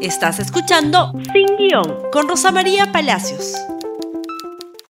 Estás 0.00 0.38
escuchando 0.38 1.12
Sin 1.32 1.56
Guión 1.56 2.08
con 2.12 2.28
Rosa 2.28 2.52
María 2.52 2.92
Palacios. 2.92 3.54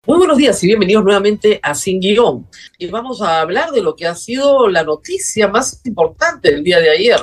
Muy 0.07 0.19
buenos 0.19 0.37
días 0.37 0.63
y 0.63 0.67
bienvenidos 0.67 1.03
nuevamente 1.03 1.59
a 1.63 1.75
Sin 1.75 1.99
Guión. 1.99 2.47
Y 2.77 2.89
vamos 2.89 3.23
a 3.23 3.41
hablar 3.41 3.71
de 3.71 3.81
lo 3.81 3.97
que 3.97 4.07
ha 4.07 4.15
sido 4.15 4.69
la 4.69 4.85
noticia 4.85 5.49
más 5.49 5.81
importante 5.85 6.51
del 6.51 6.63
día 6.63 6.79
de 6.81 6.91
ayer. 6.91 7.21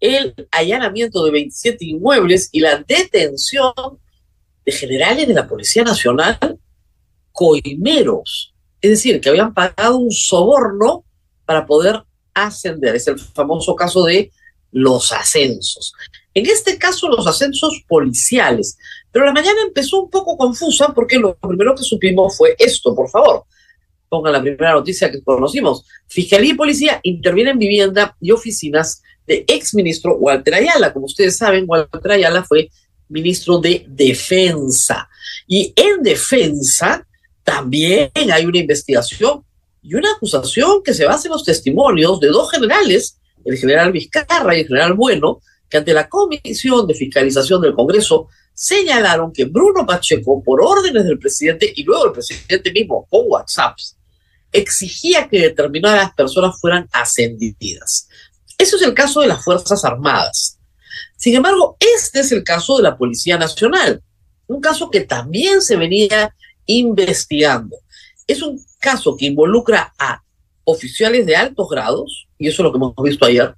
El 0.00 0.34
allanamiento 0.50 1.22
de 1.26 1.32
27 1.32 1.84
inmuebles 1.84 2.48
y 2.52 2.60
la 2.60 2.78
detención 2.78 3.74
de 4.64 4.72
generales 4.72 5.28
de 5.28 5.34
la 5.34 5.46
Policía 5.46 5.84
Nacional 5.84 6.58
coimeros. 7.32 8.54
Es 8.80 8.90
decir, 8.92 9.20
que 9.20 9.28
habían 9.28 9.52
pagado 9.52 9.98
un 9.98 10.10
soborno 10.10 11.04
para 11.44 11.66
poder 11.66 12.02
ascender. 12.32 12.96
Es 12.96 13.06
el 13.08 13.18
famoso 13.18 13.76
caso 13.76 14.04
de 14.04 14.32
los 14.72 15.12
ascensos. 15.12 15.92
En 16.34 16.46
este 16.46 16.76
caso, 16.76 17.08
los 17.08 17.26
ascensos 17.26 17.84
policiales. 17.88 18.76
Pero 19.12 19.24
la 19.26 19.32
mañana 19.32 19.60
empezó 19.64 20.02
un 20.02 20.10
poco 20.10 20.36
confusa 20.36 20.92
porque 20.92 21.18
lo 21.18 21.36
primero 21.36 21.74
que 21.74 21.84
supimos 21.84 22.36
fue 22.36 22.56
esto, 22.58 22.94
por 22.94 23.08
favor. 23.08 23.44
Pongan 24.08 24.32
la 24.32 24.42
primera 24.42 24.72
noticia 24.72 25.10
que 25.10 25.22
conocimos. 25.22 25.84
Fiscalía 26.08 26.50
y 26.50 26.56
policía 26.56 27.00
intervienen 27.04 27.52
en 27.52 27.58
vivienda 27.58 28.16
y 28.20 28.32
oficinas 28.32 29.02
de 29.26 29.44
exministro 29.46 30.16
Walter 30.16 30.54
Ayala. 30.54 30.92
Como 30.92 31.06
ustedes 31.06 31.36
saben, 31.36 31.64
Walter 31.66 32.10
Ayala 32.10 32.42
fue 32.42 32.68
ministro 33.08 33.58
de 33.58 33.84
Defensa. 33.88 35.08
Y 35.46 35.72
en 35.76 36.02
defensa 36.02 37.06
también 37.42 38.10
hay 38.14 38.46
una 38.46 38.58
investigación 38.58 39.44
y 39.82 39.94
una 39.94 40.12
acusación 40.12 40.82
que 40.82 40.94
se 40.94 41.04
basa 41.04 41.28
en 41.28 41.32
los 41.32 41.44
testimonios 41.44 42.18
de 42.18 42.28
dos 42.28 42.50
generales, 42.50 43.18
el 43.44 43.58
general 43.58 43.92
Vizcarra 43.92 44.56
y 44.56 44.60
el 44.60 44.66
general 44.66 44.94
Bueno, 44.94 45.40
que 45.68 45.78
ante 45.78 45.92
la 45.92 46.08
Comisión 46.08 46.86
de 46.86 46.94
Fiscalización 46.94 47.60
del 47.60 47.74
Congreso 47.74 48.28
señalaron 48.52 49.32
que 49.32 49.46
Bruno 49.46 49.84
Pacheco, 49.84 50.42
por 50.42 50.62
órdenes 50.62 51.04
del 51.04 51.18
presidente 51.18 51.72
y 51.74 51.82
luego 51.82 52.06
el 52.06 52.12
presidente 52.12 52.72
mismo 52.72 53.06
con 53.10 53.22
WhatsApp, 53.26 53.76
exigía 54.52 55.28
que 55.28 55.40
determinadas 55.40 56.14
personas 56.14 56.58
fueran 56.60 56.88
ascendidas. 56.92 58.08
Eso 58.56 58.76
es 58.76 58.82
el 58.82 58.94
caso 58.94 59.20
de 59.20 59.26
las 59.26 59.42
Fuerzas 59.42 59.84
Armadas. 59.84 60.58
Sin 61.16 61.34
embargo, 61.34 61.76
este 61.80 62.20
es 62.20 62.30
el 62.30 62.44
caso 62.44 62.76
de 62.76 62.84
la 62.84 62.96
Policía 62.96 63.36
Nacional, 63.36 64.02
un 64.46 64.60
caso 64.60 64.90
que 64.90 65.00
también 65.00 65.60
se 65.60 65.76
venía 65.76 66.34
investigando. 66.66 67.76
Es 68.26 68.42
un 68.42 68.64
caso 68.78 69.16
que 69.16 69.26
involucra 69.26 69.92
a 69.98 70.22
oficiales 70.64 71.26
de 71.26 71.36
altos 71.36 71.68
grados, 71.68 72.28
y 72.38 72.48
eso 72.48 72.62
es 72.62 72.64
lo 72.64 72.72
que 72.72 72.76
hemos 72.76 72.94
visto 73.02 73.26
ayer, 73.26 73.54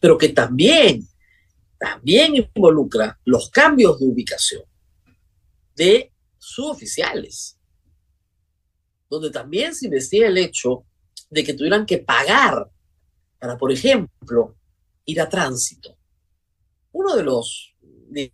pero 0.00 0.18
que 0.18 0.28
también 0.28 1.08
también 1.78 2.36
involucra 2.36 3.18
los 3.24 3.50
cambios 3.50 3.98
de 3.98 4.06
ubicación 4.06 4.62
de 5.74 6.12
suboficiales, 6.38 7.58
donde 9.08 9.30
también 9.30 9.74
se 9.74 9.86
investiga 9.86 10.28
el 10.28 10.38
hecho 10.38 10.84
de 11.30 11.42
que 11.42 11.54
tuvieran 11.54 11.86
que 11.86 11.98
pagar 11.98 12.70
para, 13.38 13.58
por 13.58 13.72
ejemplo, 13.72 14.56
ir 15.04 15.20
a 15.20 15.28
tránsito. 15.28 15.96
Uno 16.92 17.16
de 17.16 17.24
los, 17.24 17.74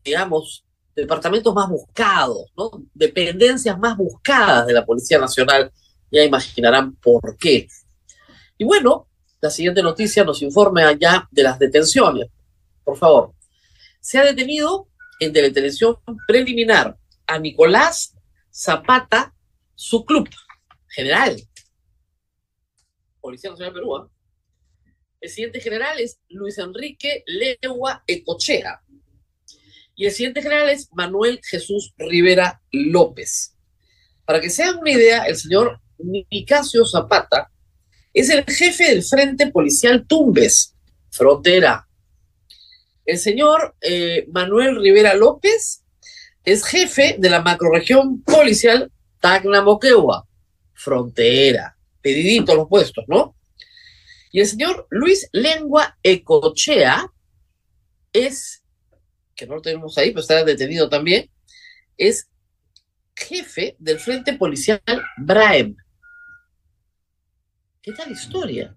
digamos, 0.05 0.65
departamentos 0.95 1.55
más 1.55 1.69
buscados, 1.69 2.53
dependencias 2.93 3.79
más 3.79 3.97
buscadas 3.97 4.67
de 4.67 4.75
la 4.75 4.85
Policía 4.85 5.19
Nacional, 5.19 5.73
ya 6.11 6.25
imaginarán 6.25 6.95
por 6.97 7.37
qué. 7.37 7.69
Y 8.59 8.65
bueno, 8.65 9.09
la 9.41 9.51
siguiente 9.51 9.83
noticia 9.83 10.25
nos 10.25 10.43
informa 10.43 10.93
ya 10.93 11.27
de 11.31 11.43
las 11.43 11.59
detenciones. 11.59 12.29
Por 12.91 12.99
favor 12.99 13.35
se 14.01 14.19
ha 14.19 14.25
detenido 14.25 14.89
en 15.21 15.33
detención 15.33 15.99
preliminar 16.27 16.99
a 17.25 17.39
Nicolás 17.39 18.17
Zapata, 18.53 19.33
su 19.77 20.05
club 20.05 20.29
general. 20.89 21.41
Policía 23.21 23.51
Nacional 23.51 23.75
Perú. 23.75 23.97
¿eh? 23.97 24.09
El 25.21 25.31
siguiente 25.31 25.61
general 25.61 26.01
es 26.01 26.19
Luis 26.31 26.59
Enrique 26.59 27.23
Legua 27.27 28.03
Ecochea. 28.09 28.83
Y 29.95 30.07
el 30.07 30.11
siguiente 30.11 30.43
general 30.43 30.69
es 30.71 30.89
Manuel 30.93 31.41
Jesús 31.45 31.95
Rivera 31.97 32.61
López. 32.73 33.57
Para 34.25 34.41
que 34.41 34.51
se 34.51 34.65
hagan 34.65 34.81
una 34.81 34.91
idea, 34.91 35.23
el 35.27 35.37
señor 35.37 35.81
Nicasio 35.99 36.85
Zapata 36.85 37.53
es 38.13 38.31
el 38.31 38.45
jefe 38.47 38.89
del 38.89 39.05
Frente 39.05 39.47
Policial 39.53 40.05
Tumbes, 40.09 40.75
frontera 41.09 41.87
el 43.11 43.19
señor 43.19 43.75
eh, 43.81 44.25
Manuel 44.33 44.81
Rivera 44.81 45.15
López 45.15 45.83
es 46.45 46.65
jefe 46.65 47.17
de 47.19 47.29
la 47.29 47.43
macroregión 47.43 48.23
policial 48.23 48.93
Tacna-Moquegua, 49.21 50.29
frontera, 50.75 51.77
pedidito 52.01 52.55
los 52.55 52.69
puestos, 52.69 53.05
¿no? 53.09 53.35
Y 54.31 54.39
el 54.39 54.47
señor 54.47 54.87
Luis 54.91 55.29
Lengua 55.33 55.99
Ecochea 56.05 57.13
es, 58.13 58.63
que 59.35 59.45
no 59.49 59.57
lo 59.57 59.61
tenemos 59.61 59.99
ahí, 59.99 60.11
pero 60.11 60.21
está 60.21 60.45
detenido 60.45 60.89
también, 60.89 61.29
es 61.97 62.29
jefe 63.17 63.75
del 63.81 63.99
Frente 63.99 64.35
Policial 64.35 64.81
Braem. 65.19 65.75
¿Qué 67.83 67.93
tal 67.93 68.13
historia? 68.13 68.77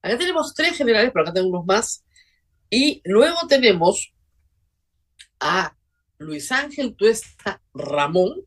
Acá 0.00 0.16
tenemos 0.16 0.54
tres 0.54 0.76
generales, 0.76 1.10
pero 1.12 1.24
acá 1.24 1.32
tenemos 1.32 1.66
más 1.66 2.04
y 2.72 3.02
luego 3.04 3.36
tenemos 3.46 4.14
a 5.38 5.76
Luis 6.16 6.50
Ángel 6.50 6.96
Tuesta 6.96 7.60
Ramón, 7.74 8.46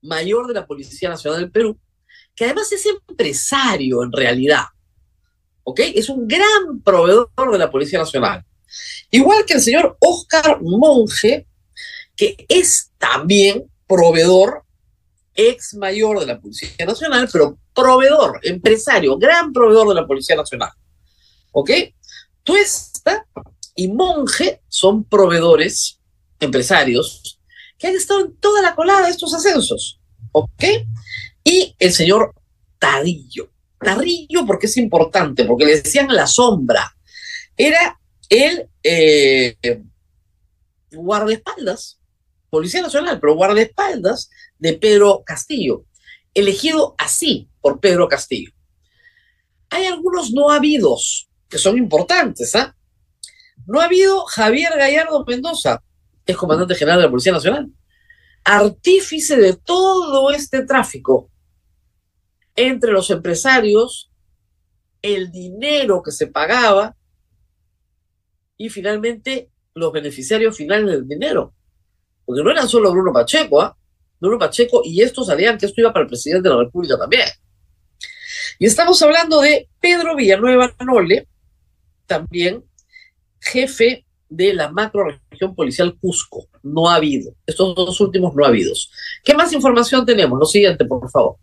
mayor 0.00 0.46
de 0.46 0.54
la 0.54 0.66
Policía 0.66 1.10
Nacional 1.10 1.40
del 1.40 1.50
Perú, 1.50 1.78
que 2.34 2.46
además 2.46 2.72
es 2.72 2.86
empresario 2.86 4.02
en 4.02 4.10
realidad. 4.10 4.64
¿Ok? 5.64 5.80
Es 5.80 6.08
un 6.08 6.26
gran 6.26 6.80
proveedor 6.82 7.52
de 7.52 7.58
la 7.58 7.70
Policía 7.70 7.98
Nacional. 7.98 8.42
Igual 9.10 9.44
que 9.44 9.52
el 9.52 9.60
señor 9.60 9.98
Oscar 10.00 10.62
Monge, 10.62 11.46
que 12.16 12.46
es 12.48 12.90
también 12.96 13.70
proveedor, 13.86 14.64
ex 15.34 15.74
mayor 15.74 16.20
de 16.20 16.26
la 16.26 16.40
Policía 16.40 16.86
Nacional, 16.86 17.28
pero 17.30 17.58
proveedor, 17.74 18.40
empresario, 18.44 19.18
gran 19.18 19.52
proveedor 19.52 19.88
de 19.88 19.94
la 19.94 20.06
Policía 20.06 20.36
Nacional. 20.36 20.70
¿Ok? 21.52 21.70
Y 23.74 23.88
Monje 23.88 24.62
son 24.68 25.04
proveedores, 25.04 26.00
empresarios, 26.40 27.40
que 27.78 27.88
han 27.88 27.94
estado 27.94 28.20
en 28.20 28.36
toda 28.36 28.62
la 28.62 28.74
colada 28.74 29.04
de 29.04 29.10
estos 29.10 29.34
ascensos. 29.34 30.00
¿Ok? 30.32 30.64
Y 31.44 31.74
el 31.78 31.92
señor 31.92 32.34
Tadillo. 32.78 33.50
Tarrillo 33.78 34.46
porque 34.46 34.66
es 34.66 34.76
importante, 34.76 35.44
porque 35.44 35.64
le 35.64 35.80
decían 35.80 36.08
la 36.08 36.26
sombra. 36.26 36.96
Era 37.56 37.98
el 38.28 38.68
eh, 38.82 39.56
guardaespaldas, 40.90 41.98
Policía 42.50 42.82
Nacional, 42.82 43.20
pero 43.20 43.34
guardaespaldas 43.34 44.30
de 44.58 44.74
Pedro 44.74 45.22
Castillo, 45.24 45.84
elegido 46.34 46.94
así 46.98 47.48
por 47.60 47.80
Pedro 47.80 48.08
Castillo. 48.08 48.50
Hay 49.70 49.86
algunos 49.86 50.32
no 50.32 50.50
habidos 50.50 51.28
que 51.48 51.58
son 51.58 51.76
importantes. 51.76 52.54
¿ah? 52.54 52.75
No 53.66 53.80
ha 53.80 53.84
habido 53.84 54.24
Javier 54.24 54.72
Gallardo 54.76 55.24
Mendoza, 55.26 55.82
es 56.24 56.36
comandante 56.36 56.74
general 56.74 56.98
de 56.98 57.04
la 57.04 57.10
Policía 57.10 57.32
Nacional, 57.32 57.70
artífice 58.44 59.36
de 59.36 59.54
todo 59.54 60.30
este 60.30 60.64
tráfico 60.64 61.30
entre 62.54 62.92
los 62.92 63.10
empresarios, 63.10 64.10
el 65.02 65.30
dinero 65.30 66.02
que 66.02 66.12
se 66.12 66.28
pagaba 66.28 66.96
y 68.56 68.70
finalmente 68.70 69.50
los 69.74 69.92
beneficiarios 69.92 70.56
finales 70.56 70.86
del 70.86 71.08
dinero. 71.08 71.52
Porque 72.24 72.42
no 72.42 72.50
eran 72.50 72.68
solo 72.68 72.90
Bruno 72.92 73.12
Pacheco, 73.12 73.60
¿ah? 73.60 73.76
Bruno 74.18 74.38
Pacheco 74.38 74.82
y 74.84 75.02
estos 75.02 75.26
sabían 75.26 75.58
que 75.58 75.66
esto 75.66 75.80
iba 75.80 75.92
para 75.92 76.04
el 76.04 76.08
presidente 76.08 76.48
de 76.48 76.54
la 76.54 76.62
República 76.62 76.96
también. 76.96 77.28
Y 78.58 78.66
estamos 78.66 79.00
hablando 79.02 79.40
de 79.40 79.68
Pedro 79.80 80.16
Villanueva 80.16 80.74
Nole, 80.84 81.28
también 82.06 82.64
jefe 83.46 84.04
de 84.28 84.54
la 84.54 84.70
macro 84.70 85.06
región 85.30 85.54
policial 85.54 85.96
Cusco. 86.00 86.46
No 86.62 86.88
ha 86.88 86.96
habido. 86.96 87.32
Estos 87.46 87.74
dos 87.74 88.00
últimos 88.00 88.34
no 88.34 88.44
ha 88.44 88.48
habido. 88.48 88.72
¿Qué 89.24 89.34
más 89.34 89.52
información 89.52 90.04
tenemos? 90.04 90.38
Lo 90.38 90.46
siguiente, 90.46 90.84
por 90.84 91.08
favor. 91.10 91.36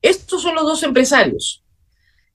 Estos 0.00 0.42
son 0.42 0.54
los 0.54 0.64
dos 0.64 0.82
empresarios. 0.82 1.62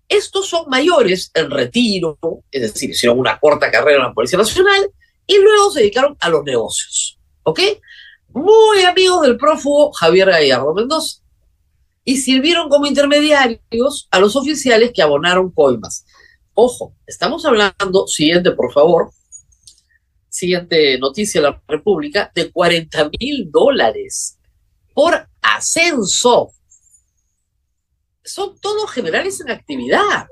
Estos 0.07 0.47
son 0.49 0.65
mayores 0.67 1.31
en 1.33 1.49
retiro, 1.49 2.19
es 2.51 2.61
decir, 2.61 2.89
hicieron 2.89 3.17
una 3.17 3.39
corta 3.39 3.71
carrera 3.71 3.99
en 3.99 4.07
la 4.07 4.13
Policía 4.13 4.37
Nacional 4.37 4.91
y 5.25 5.39
luego 5.39 5.71
se 5.71 5.79
dedicaron 5.79 6.17
a 6.19 6.29
los 6.29 6.43
negocios. 6.43 7.17
¿Ok? 7.43 7.61
Muy 8.33 8.81
amigos 8.81 9.21
del 9.21 9.37
prófugo 9.37 9.91
Javier 9.93 10.29
Gallardo 10.29 10.73
Mendoza. 10.73 11.21
Y 12.03 12.17
sirvieron 12.17 12.67
como 12.67 12.87
intermediarios 12.87 14.07
a 14.11 14.19
los 14.19 14.35
oficiales 14.35 14.91
que 14.93 15.01
abonaron 15.01 15.51
coimas. 15.51 16.03
Ojo, 16.63 16.95
estamos 17.07 17.43
hablando, 17.43 18.05
siguiente 18.05 18.51
por 18.51 18.71
favor, 18.71 19.09
siguiente 20.29 20.99
noticia 20.99 21.41
de 21.41 21.49
la 21.49 21.63
República, 21.67 22.31
de 22.35 22.51
40 22.51 23.09
mil 23.19 23.49
dólares 23.49 24.37
por 24.93 25.27
ascenso. 25.41 26.51
Son 28.23 28.59
todos 28.59 28.91
generales 28.91 29.41
en 29.41 29.49
actividad. 29.49 30.27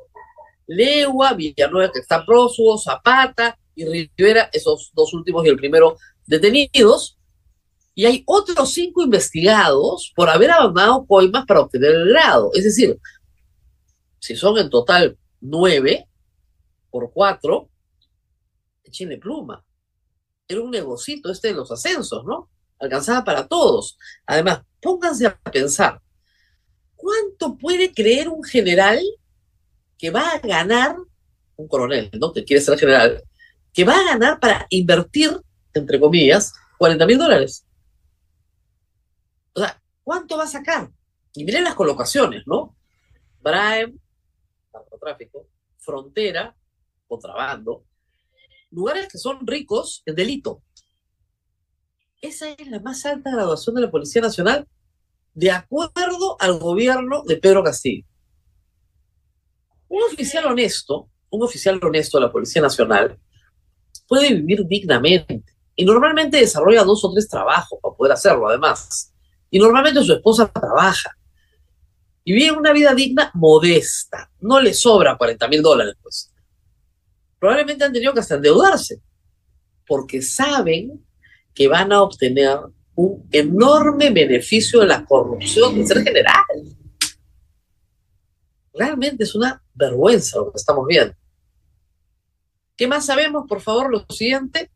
Legua, 0.68 1.34
Villanueva 1.34 1.92
que 1.92 1.98
está 1.98 2.24
prófugo, 2.24 2.78
Zapata 2.78 3.58
y 3.74 3.86
Rivera, 3.86 4.52
esos 4.54 4.92
dos 4.94 5.12
últimos 5.16 5.44
y 5.48 5.50
el 5.50 5.58
primero 5.58 5.98
detenidos. 6.28 7.18
Y 7.96 8.06
hay 8.06 8.22
otros 8.28 8.72
cinco 8.72 9.02
investigados 9.02 10.14
por 10.16 10.30
haber 10.30 10.52
abandonado 10.52 11.08
coimas 11.08 11.48
para 11.48 11.62
obtener 11.62 11.90
el 11.90 12.10
grado. 12.10 12.52
Es 12.54 12.66
decir, 12.66 13.00
si 14.20 14.36
son 14.36 14.60
en 14.60 14.70
total 14.70 15.18
nueve 15.42 16.06
por 16.90 17.12
cuatro, 17.12 17.70
échenle 18.84 19.18
pluma. 19.18 19.64
Era 20.48 20.62
un 20.62 20.72
negocito 20.72 21.32
este 21.32 21.50
de 21.50 21.54
los 21.54 21.72
ascensos, 21.72 22.26
¿no? 22.26 22.50
Alcanzaba 22.80 23.24
para 23.24 23.48
todos. 23.48 23.98
Además, 24.26 24.62
pónganse 24.82 25.28
a 25.28 25.38
pensar, 25.38 26.02
¿cuánto 26.96 27.58
puede 27.58 27.94
creer 27.94 28.30
un 28.30 28.44
general 28.44 29.00
que 29.98 30.10
va 30.10 30.32
a 30.32 30.40
ganar, 30.40 30.96
un 31.56 31.68
coronel, 31.68 32.10
¿no? 32.20 32.34
Que 32.34 32.44
quiere 32.44 32.62
ser 32.62 32.80
general, 32.80 33.24
que 33.74 33.84
va 33.84 34.00
a 34.00 34.04
ganar 34.04 34.40
para 34.40 34.66
invertir, 34.70 35.40
entre 35.74 36.00
comillas, 36.00 36.54
40 36.78 37.06
mil 37.06 37.18
dólares? 37.18 37.66
O 39.54 39.60
sea, 39.60 39.82
¿cuánto 40.04 40.38
va 40.38 40.46
a 40.46 40.48
sacar? 40.48 40.90
Y 41.34 41.44
miren 41.44 41.64
las 41.64 41.76
colocaciones, 41.76 42.44
¿no? 42.48 42.76
Brian, 43.42 44.00
narcotráfico, 44.74 45.48
frontera, 45.78 46.56
contrabando, 47.10 47.84
lugares 48.72 49.10
que 49.12 49.18
son 49.18 49.46
ricos 49.46 50.04
en 50.06 50.16
delito. 50.16 50.62
Esa 52.22 52.52
es 52.52 52.68
la 52.68 52.80
más 52.80 53.06
alta 53.06 53.32
graduación 53.32 53.76
de 53.76 53.82
la 53.82 53.92
Policía 53.92 54.22
Nacional 54.22 54.68
de 55.34 55.52
acuerdo 55.52 56.38
al 56.40 56.60
gobierno 56.60 57.24
de 57.24 57.38
Pedro 57.38 57.64
Castillo. 57.64 58.06
Un 59.88 60.04
oficial 60.04 60.46
honesto, 60.46 61.10
un 61.30 61.44
oficial 61.44 61.80
honesto 61.84 62.18
de 62.18 62.26
la 62.26 62.32
Policía 62.32 62.62
Nacional, 62.62 63.18
puede 64.08 64.34
vivir 64.34 64.66
dignamente 64.66 65.44
y 65.76 65.86
normalmente 65.86 66.38
desarrolla 66.38 66.84
dos 66.84 67.04
o 67.06 67.14
tres 67.14 67.28
trabajos 67.28 67.80
para 67.82 67.96
poder 67.96 68.14
hacerlo, 68.14 68.50
además. 68.50 69.14
Y 69.50 69.58
normalmente 69.60 70.04
su 70.04 70.14
esposa 70.14 70.52
trabaja 70.52 71.16
y 72.24 72.34
vive 72.34 72.52
una 72.52 72.74
vida 72.74 72.94
digna, 72.94 73.32
modesta. 73.34 74.30
No 74.42 74.60
le 74.60 74.74
sobra 74.74 75.18
40 75.18 75.48
mil 75.48 75.62
dólares, 75.62 75.96
pues. 76.02 76.32
Probablemente 77.40 77.84
han 77.84 77.94
tenido 77.94 78.14
que 78.14 78.20
hasta 78.20 78.36
endeudarse, 78.36 79.02
porque 79.88 80.22
saben 80.22 81.06
que 81.54 81.68
van 81.68 81.92
a 81.92 82.02
obtener 82.02 82.60
un 82.96 83.28
enorme 83.32 84.10
beneficio 84.10 84.82
de 84.82 84.88
la 84.88 85.06
corrupción 85.06 85.76
de 85.76 85.88
ser 85.88 86.04
general. 86.04 86.44
Realmente 88.74 89.24
es 89.24 89.36
una 89.36 89.64
vergüenza 89.74 90.38
lo 90.38 90.52
que 90.52 90.58
estamos 90.58 90.86
viendo. 90.86 91.16
¿Qué 92.76 92.88
más 92.88 93.06
sabemos? 93.06 93.46
Por 93.48 93.62
favor, 93.62 93.92
lo 93.92 94.06
siguiente. 94.10 94.72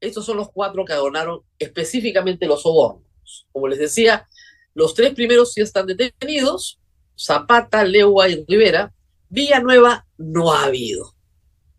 Estos 0.00 0.24
son 0.24 0.36
los 0.38 0.50
cuatro 0.50 0.84
que 0.84 0.94
donaron 0.94 1.40
específicamente 1.58 2.46
los 2.46 2.62
sobornos. 2.62 3.46
Como 3.52 3.68
les 3.68 3.78
decía, 3.78 4.28
los 4.74 4.94
tres 4.94 5.14
primeros 5.14 5.52
sí 5.52 5.60
están 5.60 5.86
detenidos, 5.86 6.80
Zapata, 7.18 7.84
Legua 7.84 8.28
y 8.28 8.44
Rivera. 8.46 8.92
Villanueva 9.32 10.06
no 10.18 10.52
ha 10.52 10.64
habido. 10.64 11.14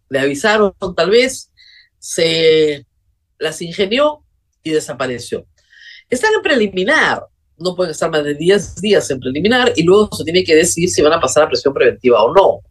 Le 0.09 0.19
avisaron 0.19 0.73
tal 0.97 1.11
vez, 1.11 1.51
se 1.99 2.87
las 3.37 3.61
ingenió 3.61 4.25
y 4.63 4.71
desapareció. 4.71 5.45
Están 6.09 6.33
en 6.33 6.41
preliminar, 6.41 7.27
no 7.57 7.75
pueden 7.75 7.91
estar 7.91 8.09
más 8.09 8.23
de 8.23 8.33
10 8.33 8.81
días 8.81 9.07
en 9.11 9.19
preliminar 9.19 9.71
y 9.75 9.83
luego 9.83 10.09
se 10.15 10.23
tiene 10.23 10.43
que 10.43 10.55
decidir 10.55 10.89
si 10.89 11.03
van 11.03 11.13
a 11.13 11.21
pasar 11.21 11.43
a 11.43 11.47
presión 11.47 11.75
preventiva 11.75 12.23
o 12.23 12.33
no. 12.33 12.61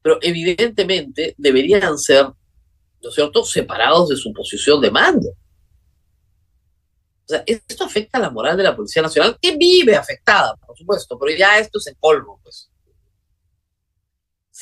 Pero 0.00 0.18
evidentemente 0.22 1.34
deberían 1.36 1.98
ser, 1.98 2.24
¿no 2.24 3.08
es 3.10 3.14
cierto?, 3.14 3.44
separados 3.44 4.08
de 4.08 4.16
su 4.16 4.32
posición 4.32 4.80
de 4.80 4.90
mando. 4.90 5.28
O 5.28 7.28
sea, 7.28 7.44
esto 7.46 7.84
afecta 7.84 8.16
a 8.16 8.22
la 8.22 8.30
moral 8.30 8.56
de 8.56 8.62
la 8.62 8.74
Policía 8.74 9.02
Nacional, 9.02 9.36
que 9.38 9.58
vive 9.58 9.94
afectada, 9.94 10.56
por 10.56 10.76
supuesto, 10.76 11.18
pero 11.18 11.36
ya 11.36 11.58
esto 11.58 11.78
es 11.78 11.88
en 11.88 11.96
polvo, 12.00 12.40
pues. 12.42 12.71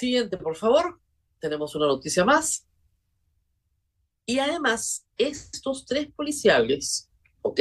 Siguiente, 0.00 0.38
por 0.38 0.56
favor. 0.56 0.99
Tenemos 1.41 1.75
una 1.75 1.87
noticia 1.87 2.25
más. 2.25 2.67
Y 4.25 4.38
además, 4.38 5.05
estos 5.19 5.85
tres 5.85 6.08
policiales, 6.17 7.11
¿ok? 7.43 7.61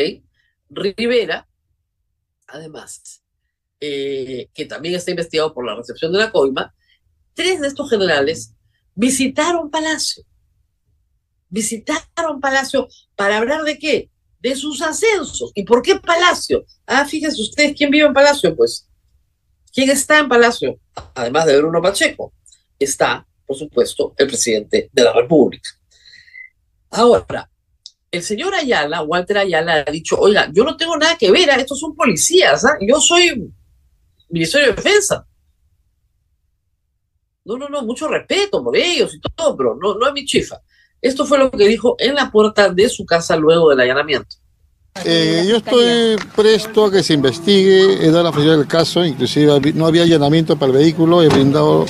Rivera, 0.69 1.49
además, 2.47 3.21
eh, 3.81 4.49
que 4.53 4.65
también 4.65 4.95
está 4.95 5.11
investigado 5.11 5.53
por 5.53 5.65
la 5.65 5.75
recepción 5.75 6.13
de 6.13 6.19
la 6.19 6.31
coima, 6.31 6.73
tres 7.33 7.59
de 7.59 7.67
estos 7.67 7.89
generales 7.89 8.55
visitaron 8.95 9.69
Palacio. 9.69 10.23
Visitaron 11.49 12.39
Palacio 12.39 12.87
para 13.17 13.39
hablar 13.39 13.63
de 13.63 13.77
qué? 13.77 14.11
De 14.39 14.55
sus 14.55 14.81
ascensos. 14.81 15.51
¿Y 15.55 15.63
por 15.63 15.81
qué 15.81 15.97
Palacio? 15.97 16.63
Ah, 16.85 17.03
fíjense 17.03 17.41
ustedes, 17.41 17.75
¿quién 17.75 17.91
vive 17.91 18.07
en 18.07 18.13
Palacio? 18.13 18.55
Pues, 18.55 18.88
¿quién 19.79 19.91
está 19.91 20.19
en 20.19 20.27
Palacio? 20.27 20.77
Además 21.15 21.45
de 21.45 21.57
Bruno 21.57 21.81
Pacheco, 21.81 22.33
está, 22.77 23.25
por 23.45 23.55
supuesto, 23.55 24.13
el 24.17 24.27
presidente 24.27 24.89
de 24.91 25.03
la 25.03 25.13
República. 25.13 25.69
Ahora, 26.89 27.49
el 28.11 28.21
señor 28.21 28.53
Ayala, 28.55 29.03
Walter 29.03 29.37
Ayala, 29.37 29.85
ha 29.87 29.91
dicho, 29.91 30.17
oiga, 30.19 30.49
yo 30.51 30.65
no 30.65 30.75
tengo 30.75 30.97
nada 30.97 31.15
que 31.17 31.31
ver, 31.31 31.49
¿ah? 31.49 31.55
estos 31.55 31.79
son 31.79 31.95
policías, 31.95 32.65
¿ah? 32.65 32.77
yo 32.81 32.99
soy 32.99 33.49
Ministerio 34.27 34.67
de 34.67 34.73
Defensa. 34.73 35.25
No, 37.45 37.57
no, 37.57 37.69
no, 37.69 37.81
mucho 37.83 38.09
respeto 38.09 38.61
por 38.61 38.75
ellos 38.75 39.15
y 39.15 39.21
todo, 39.21 39.55
pero 39.55 39.75
no, 39.75 39.95
no 39.95 40.07
es 40.07 40.13
mi 40.13 40.25
chifa. 40.25 40.59
Esto 41.01 41.25
fue 41.25 41.37
lo 41.37 41.49
que 41.49 41.69
dijo 41.69 41.95
en 41.99 42.15
la 42.15 42.29
puerta 42.29 42.69
de 42.69 42.89
su 42.89 43.05
casa 43.05 43.37
luego 43.37 43.69
del 43.69 43.79
allanamiento. 43.79 44.35
Eh, 45.05 45.45
yo 45.47 45.57
estoy 45.57 46.17
presto 46.35 46.85
a 46.85 46.91
que 46.91 47.03
se 47.03 47.13
investigue, 47.13 48.05
he 48.05 48.11
dado 48.11 48.23
la 48.23 48.31
facilidad 48.31 48.57
del 48.57 48.67
caso, 48.67 49.05
inclusive 49.05 49.73
no 49.73 49.85
había 49.85 50.03
allanamiento 50.03 50.57
para 50.57 50.71
el 50.71 50.77
vehículo, 50.77 51.21
he 51.23 51.29
brindado 51.29 51.85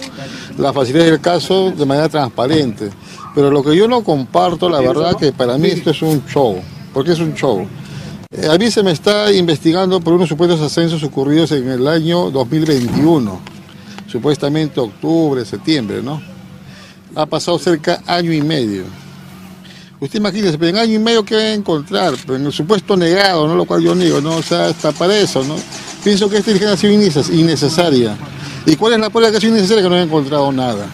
la 0.57 0.71
facilidad 0.73 1.05
del 1.05 1.19
caso 1.19 1.71
de 1.71 1.85
manera 1.85 2.07
transparente. 2.09 2.89
Pero 3.33 3.51
lo 3.51 3.63
que 3.63 3.75
yo 3.75 3.87
no 3.87 4.03
comparto, 4.03 4.69
la 4.69 4.79
verdad, 4.79 5.15
que 5.15 5.31
para 5.31 5.57
mí 5.57 5.69
esto 5.69 5.91
es 5.91 6.01
un 6.01 6.23
show. 6.27 6.61
porque 6.93 7.11
es 7.13 7.19
un 7.19 7.33
show? 7.33 7.67
Eh, 8.31 8.47
a 8.47 8.57
mí 8.57 8.69
se 8.69 8.83
me 8.83 8.91
está 8.91 9.31
investigando 9.31 9.99
por 10.01 10.13
unos 10.13 10.29
supuestos 10.29 10.61
ascensos 10.61 11.03
ocurridos 11.03 11.51
en 11.51 11.67
el 11.67 11.87
año 11.87 12.29
2021, 12.29 13.39
supuestamente 14.07 14.79
octubre, 14.79 15.45
septiembre, 15.45 16.01
¿no? 16.03 16.21
Ha 17.15 17.25
pasado 17.25 17.57
cerca 17.57 18.01
año 18.05 18.31
y 18.31 18.41
medio. 18.41 18.83
Usted 20.01 20.19
imagínese, 20.19 20.57
pero 20.57 20.69
en 20.69 20.77
año 20.77 20.93
y 20.95 20.99
medio, 20.99 21.25
¿qué 21.25 21.35
va 21.35 21.41
a 21.41 21.53
encontrar? 21.53 22.13
Pero 22.25 22.37
en 22.37 22.45
el 22.45 22.53
supuesto 22.53 22.95
negado, 22.95 23.47
¿no? 23.47 23.55
Lo 23.55 23.65
cual 23.65 23.81
yo 23.81 23.93
digo, 23.95 24.21
¿no? 24.21 24.37
O 24.37 24.41
sea, 24.41 24.67
hasta 24.67 24.93
para 24.93 25.17
eso, 25.17 25.43
¿no? 25.43 25.55
Pienso 26.03 26.29
que 26.29 26.37
esta 26.37 26.51
inteligencia 26.51 26.73
ha 26.73 27.23
sido 27.23 27.33
innecesaria. 27.37 28.17
¿Y 28.65 28.75
cuál 28.77 28.93
es 28.93 28.99
la 28.99 29.09
prueba 29.09 29.29
que 29.29 29.37
ha 29.37 29.39
sido 29.41 29.53
innecesaria? 29.53 29.83
Que 29.83 29.89
no 29.89 29.97
he 29.97 30.01
encontrado 30.01 30.51
nada. 30.53 30.87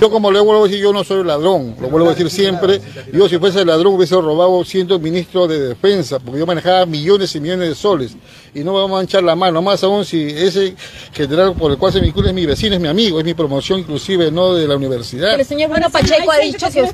Yo 0.00 0.10
como 0.10 0.30
le 0.30 0.38
vuelvo 0.40 0.64
a 0.64 0.68
decir, 0.68 0.80
yo 0.80 0.92
no 0.92 1.02
soy 1.02 1.24
ladrón, 1.24 1.74
lo 1.80 1.88
vuelvo 1.88 2.08
a 2.08 2.10
decir 2.10 2.30
siempre. 2.30 2.80
Yo 3.12 3.28
si 3.28 3.38
fuese 3.38 3.64
ladrón 3.64 3.94
hubiese 3.94 4.14
robado 4.14 4.64
siendo 4.64 4.98
ministro 4.98 5.48
de 5.48 5.60
defensa, 5.60 6.20
porque 6.20 6.38
yo 6.38 6.46
manejaba 6.46 6.86
millones 6.86 7.34
y 7.34 7.40
millones 7.40 7.68
de 7.68 7.74
soles. 7.74 8.12
Y 8.54 8.60
no 8.60 8.72
me 8.72 8.78
vamos 8.78 8.96
a 8.96 9.00
manchar 9.00 9.24
la 9.24 9.34
mano, 9.34 9.60
más 9.60 9.82
aún 9.82 10.04
si 10.04 10.22
ese 10.22 10.76
general 11.12 11.54
por 11.54 11.72
el 11.72 11.78
cual 11.78 11.92
se 11.92 12.00
vincula 12.00 12.28
es 12.28 12.34
mi 12.34 12.46
vecino, 12.46 12.76
es 12.76 12.80
mi 12.80 12.88
amigo, 12.88 13.18
es 13.18 13.24
mi 13.24 13.34
promoción 13.34 13.80
inclusive, 13.80 14.30
no 14.30 14.54
de 14.54 14.68
la 14.68 14.76
universidad. 14.76 15.30
Pero 15.30 15.42
el 15.42 15.48
señor 15.48 15.70
Bruno 15.70 15.90
Pacheco 15.90 16.30
ha 16.30 16.38
dicho 16.38 16.66
que... 16.72 16.92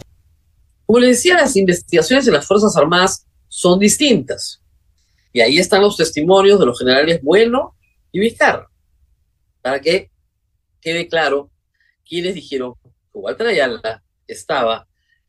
Como 0.86 0.98
le 0.98 1.08
decía, 1.08 1.34
las 1.34 1.56
investigaciones 1.56 2.26
de 2.26 2.32
las 2.32 2.46
Fuerzas 2.46 2.76
Armadas 2.76 3.26
son 3.48 3.78
distintas. 3.78 4.60
Y 5.32 5.40
ahí 5.40 5.58
están 5.58 5.82
los 5.82 5.96
testimonios 5.96 6.60
de 6.60 6.66
los 6.66 6.78
generales 6.78 7.20
Bueno 7.22 7.74
y 8.12 8.20
Vizcarra, 8.20 8.70
para 9.60 9.80
que 9.80 10.10
quede 10.80 11.08
claro 11.08 11.50
quiénes 12.06 12.34
dijeron 12.34 12.74
Walter 13.12 13.46
Ayala 13.48 14.02
estaba 14.26 14.86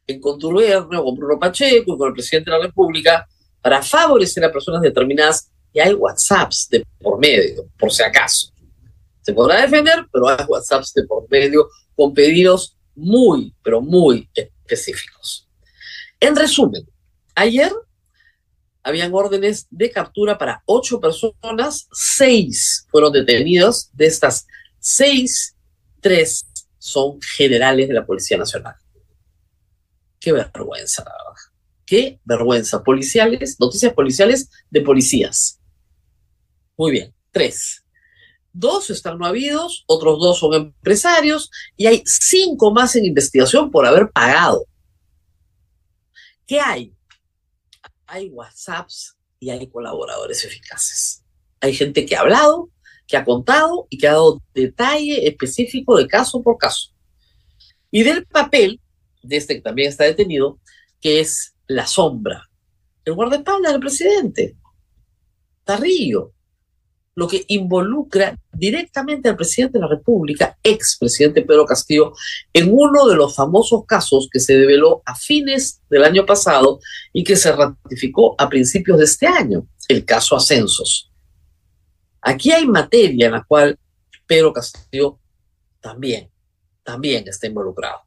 en 0.08 0.20
contubernio 0.20 1.04
con 1.04 1.16
Bruno 1.16 1.40
Pacheco 1.40 1.94
y 1.94 1.98
con 1.98 2.08
el 2.10 2.14
presidente 2.14 2.52
de 2.52 2.58
la 2.58 2.64
República 2.66 3.28
para 3.62 3.82
favorecer 3.82 4.44
a 4.44 4.52
personas 4.52 4.82
determinadas 4.82 5.52
y 5.74 5.80
hay 5.80 5.94
WhatsApps 5.94 6.70
de 6.70 6.86
por 7.00 7.20
medio, 7.20 7.68
por 7.78 7.92
si 7.92 8.04
acaso. 8.04 8.52
Se 9.22 9.34
podrá 9.34 9.62
defender, 9.62 10.06
pero 10.12 10.30
hay 10.30 10.46
WhatsApps 10.48 10.94
de 10.94 11.04
por 11.04 11.30
medio 11.30 11.68
con 11.96 12.14
pedidos 12.14 12.78
muy, 12.96 13.54
pero 13.64 13.82
muy 13.82 14.30
específicos. 14.34 15.45
En 16.26 16.36
resumen, 16.36 16.84
ayer 17.36 17.72
habían 18.82 19.14
órdenes 19.14 19.68
de 19.70 19.92
captura 19.92 20.40
para 20.40 20.64
ocho 20.66 21.00
personas, 21.00 21.88
seis 21.92 22.88
fueron 22.90 23.14
detenidos, 23.14 23.92
de 23.94 24.08
estas 24.08 24.48
seis, 24.80 25.56
tres 26.02 26.48
son 26.80 27.22
generales 27.22 27.88
de 27.88 27.94
la 27.94 28.08
Policía 28.08 28.40
Nacional. 28.40 28.74
Qué 30.20 30.32
vergüenza. 30.32 31.06
Qué 31.86 32.20
vergüenza. 32.26 32.84
Policiales, 32.84 33.60
noticias 33.60 33.94
policiales 33.94 34.50
de 34.72 34.82
policías. 34.82 35.60
Muy 36.76 36.92
bien. 36.92 37.14
Tres. 37.30 37.84
Dos 38.52 38.90
están 38.90 39.20
no 39.20 39.28
habidos, 39.28 39.84
otros 39.86 40.20
dos 40.20 40.40
son 40.40 40.56
empresarios 40.56 41.52
y 41.78 41.86
hay 41.86 42.02
cinco 42.04 42.72
más 42.72 42.96
en 42.96 43.06
investigación 43.06 43.70
por 43.70 43.86
haber 43.86 44.10
pagado. 44.10 44.66
¿Qué 46.48 46.60
hay? 46.60 46.94
Hay 48.08 48.30
WhatsApps 48.30 49.18
y 49.40 49.50
hay 49.50 49.68
colaboradores 49.68 50.44
eficaces. 50.44 51.24
Hay 51.60 51.74
gente 51.74 52.06
que 52.06 52.16
ha 52.16 52.22
hablado, 52.22 52.70
que 53.08 53.18
ha 53.18 53.26
contado 53.26 53.88
y 53.90 53.98
que 53.98 54.08
ha 54.08 54.14
dado 54.14 54.42
detalle 54.54 55.28
específico 55.28 55.98
de 55.98 56.08
caso 56.08 56.42
por 56.42 56.58
caso. 56.58 56.92
Y 57.92 58.04
del 58.04 58.26
papel 58.26 58.80
de 59.24 59.38
este 59.38 59.56
que 59.56 59.62
también 59.62 59.90
está 59.90 60.04
detenido, 60.04 60.60
que 61.02 61.20
es 61.20 61.56
la 61.68 61.88
sombra, 61.88 62.48
el 63.06 63.14
guardaespaldas 63.14 63.72
del 63.72 63.82
presidente, 63.82 64.56
Tarrillo, 65.64 66.35
lo 67.16 67.28
que 67.28 67.46
involucra 67.48 68.38
directamente 68.52 69.30
al 69.30 69.38
presidente 69.38 69.78
de 69.78 69.84
la 69.84 69.90
República, 69.90 70.58
expresidente 70.62 71.42
Pedro 71.42 71.66
Castillo, 71.66 72.14
en 72.54 72.70
uno 72.72 73.08
de 73.08 73.16
los 73.16 73.36
famosos 73.36 73.86
casos 73.86 74.28
que 74.32 74.40
se 74.40 74.58
develó 74.58 75.02
a 75.06 75.16
fines 75.16 75.82
del 75.90 76.04
año 76.04 76.26
pasado 76.26 76.80
y 77.14 77.24
que 77.24 77.38
se 77.38 77.54
ratificó 77.54 78.36
a 78.38 78.50
principios 78.50 78.98
de 78.98 79.06
este 79.06 79.28
año, 79.28 79.66
el 79.88 80.04
caso 80.04 80.36
Ascensos. 80.36 81.12
Aquí 82.22 82.52
hay 82.52 82.68
materia 82.68 83.28
en 83.28 83.32
la 83.34 83.44
cual 83.44 83.80
Pedro 84.28 84.52
Castillo 84.52 85.20
también, 85.80 86.30
también 86.84 87.28
está 87.28 87.48
involucrado. 87.48 88.00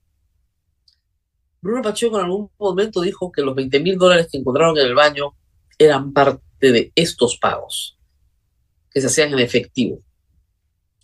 Bruno 1.60 1.82
Pacheco 1.82 2.18
en 2.18 2.24
algún 2.26 2.50
momento 2.58 3.00
dijo 3.00 3.32
que 3.32 3.42
los 3.42 3.54
20 3.54 3.80
mil 3.80 3.96
dólares 3.96 4.28
que 4.30 4.38
encontraron 4.38 4.78
en 4.78 4.86
el 4.86 4.94
baño 4.94 5.34
eran 5.78 6.12
parte 6.12 6.42
de 6.60 6.92
estos 6.94 7.38
pagos, 7.38 7.97
que 8.98 9.02
se 9.02 9.06
hacían 9.06 9.32
en 9.32 9.38
efectivo. 9.38 10.00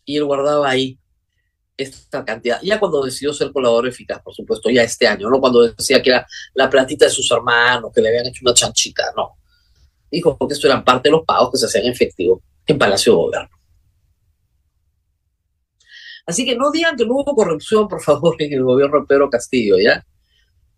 Y 0.05 0.17
él 0.17 0.25
guardaba 0.25 0.69
ahí 0.69 0.99
esta 1.77 2.25
cantidad. 2.25 2.61
Ya 2.63 2.79
cuando 2.81 3.05
decidió 3.05 3.33
ser 3.33 3.53
colaborador 3.53 3.89
eficaz, 3.89 4.21
por 4.23 4.35
supuesto, 4.35 4.69
ya 4.71 4.83
este 4.83 5.07
año, 5.07 5.31
no 5.31 5.41
cuando 5.41 5.63
decía 5.63 6.03
que 6.03 6.11
era 6.11 6.27
la 6.55 6.69
platita 6.69 7.07
de 7.07 7.11
sus 7.11 7.31
hermanos, 7.31 7.91
que 7.95 8.01
le 8.01 8.09
habían 8.09 8.27
hecho 8.27 8.41
una 8.43 8.55
chanchita, 8.55 9.13
no. 9.17 9.37
Dijo 10.11 10.37
que 10.37 10.55
esto 10.55 10.67
eran 10.67 10.85
parte 10.85 11.09
de 11.09 11.13
los 11.13 11.25
pagos 11.25 11.53
que 11.53 11.59
se 11.59 11.67
hacían 11.67 11.85
en 11.85 11.93
efectivo 11.93 12.43
en 12.67 12.79
Palacio 12.79 13.13
de 13.13 13.17
Gobierno. 13.17 13.49
Así 16.27 16.45
que 16.45 16.57
no 16.57 16.71
digan 16.71 16.97
que 16.97 17.05
no 17.05 17.15
hubo 17.15 17.35
corrupción, 17.35 17.87
por 17.87 18.03
favor, 18.03 18.37
en 18.39 18.53
el 18.53 18.63
gobierno 18.63 19.01
de 19.01 19.07
Pedro 19.07 19.29
Castillo, 19.29 19.77
¿ya? 19.79 20.05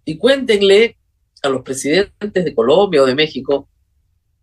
y 0.04 0.16
cuéntenle 0.16 0.96
a 1.42 1.48
los 1.48 1.62
presidentes 1.62 2.44
de 2.44 2.54
Colombia 2.54 3.02
o 3.02 3.06
de 3.06 3.14
México 3.14 3.68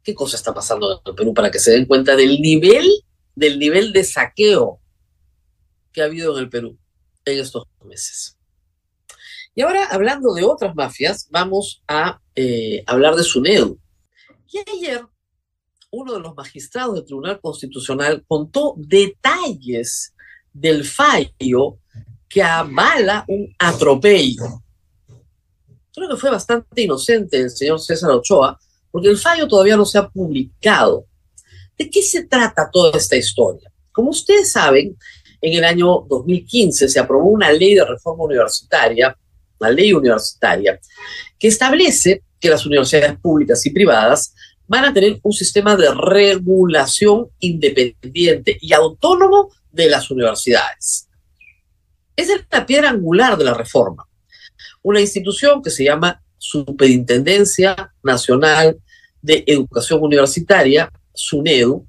qué 0.03 0.13
cosa 0.13 0.35
está 0.35 0.53
pasando 0.53 0.91
en 0.91 0.99
el 1.05 1.15
Perú 1.15 1.33
para 1.33 1.49
que 1.49 1.59
se 1.59 1.71
den 1.71 1.85
cuenta 1.85 2.15
del 2.15 2.41
nivel, 2.41 2.87
del 3.35 3.59
nivel 3.59 3.93
de 3.93 4.03
saqueo 4.03 4.79
que 5.91 6.01
ha 6.01 6.05
habido 6.05 6.37
en 6.37 6.43
el 6.43 6.49
Perú 6.49 6.77
en 7.25 7.39
estos 7.39 7.65
meses. 7.85 8.37
Y 9.55 9.61
ahora, 9.61 9.85
hablando 9.85 10.33
de 10.33 10.43
otras 10.43 10.75
mafias, 10.75 11.27
vamos 11.29 11.83
a 11.87 12.19
eh, 12.35 12.83
hablar 12.87 13.15
de 13.15 13.23
SUNEDU. 13.23 13.79
Y 14.51 14.57
ayer, 14.69 15.05
uno 15.91 16.13
de 16.13 16.19
los 16.19 16.35
magistrados 16.35 16.95
del 16.95 17.05
Tribunal 17.05 17.39
Constitucional 17.39 18.23
contó 18.27 18.73
detalles 18.77 20.13
del 20.51 20.83
fallo 20.83 21.77
que 22.27 22.41
avala 22.41 23.25
un 23.27 23.55
atropello 23.59 24.63
creo 25.93 26.09
que 26.09 26.17
fue 26.17 26.31
bastante 26.31 26.81
inocente 26.81 27.39
el 27.39 27.49
señor 27.49 27.79
César 27.79 28.11
Ochoa, 28.11 28.59
porque 28.93 29.09
el 29.09 29.17
fallo 29.17 29.47
todavía 29.47 29.75
no 29.75 29.85
se 29.85 29.97
ha 29.97 30.07
publicado. 30.07 31.07
¿De 31.75 31.89
qué 31.89 32.03
se 32.03 32.25
trata 32.25 32.69
toda 32.71 32.95
esta 32.95 33.15
historia? 33.15 33.71
Como 33.91 34.11
ustedes 34.11 34.51
saben, 34.51 34.95
en 35.41 35.53
el 35.55 35.63
año 35.63 36.05
2015 36.07 36.87
se 36.87 36.99
aprobó 36.99 37.31
una 37.31 37.51
ley 37.51 37.73
de 37.73 37.85
reforma 37.85 38.25
universitaria, 38.25 39.17
una 39.59 39.71
ley 39.71 39.93
universitaria, 39.93 40.79
que 41.39 41.47
establece 41.47 42.21
que 42.39 42.51
las 42.51 42.67
universidades 42.67 43.17
públicas 43.17 43.65
y 43.65 43.71
privadas 43.71 44.35
van 44.67 44.85
a 44.85 44.93
tener 44.93 45.19
un 45.23 45.33
sistema 45.33 45.75
de 45.75 45.91
regulación 45.91 47.29
independiente 47.39 48.59
y 48.61 48.73
autónomo 48.73 49.49
de 49.71 49.89
las 49.89 50.11
universidades. 50.11 51.07
Esa 52.15 52.35
es 52.35 52.41
la 52.51 52.63
piedra 52.63 52.91
angular 52.91 53.39
de 53.39 53.45
la 53.45 53.55
reforma 53.55 54.07
una 54.83 54.99
institución 54.99 55.63
que 55.63 55.71
se 55.71 55.85
llama 55.85 56.21
Superintendencia 56.43 57.93
Nacional 58.03 58.77
de 59.21 59.45
Educación 59.47 60.03
Universitaria, 60.03 60.91
SUNEDU, 61.13 61.87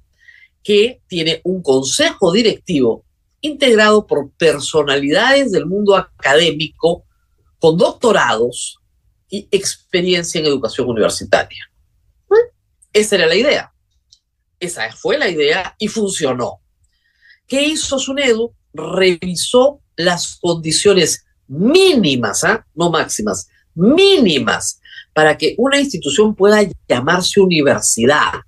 que 0.62 1.02
tiene 1.08 1.40
un 1.42 1.60
consejo 1.60 2.30
directivo 2.30 3.04
integrado 3.40 4.06
por 4.06 4.30
personalidades 4.30 5.50
del 5.50 5.66
mundo 5.66 5.96
académico 5.96 7.04
con 7.58 7.76
doctorados 7.76 8.78
y 9.28 9.48
experiencia 9.50 10.40
en 10.40 10.46
educación 10.46 10.88
universitaria. 10.88 11.68
Esa 12.92 13.16
era 13.16 13.26
la 13.26 13.34
idea. 13.34 13.72
Esa 14.60 14.92
fue 14.92 15.18
la 15.18 15.28
idea 15.28 15.74
y 15.80 15.88
funcionó. 15.88 16.60
¿Qué 17.48 17.60
hizo 17.60 17.98
SUNEDU? 17.98 18.54
Revisó 18.72 19.80
las 19.96 20.36
condiciones 20.36 21.24
mínimas, 21.48 22.44
¿ah? 22.44 22.64
no 22.72 22.90
máximas, 22.90 23.48
mínimas, 23.74 24.80
para 25.12 25.36
que 25.36 25.54
una 25.58 25.78
institución 25.78 26.34
pueda 26.34 26.60
llamarse 26.88 27.40
universidad. 27.40 28.40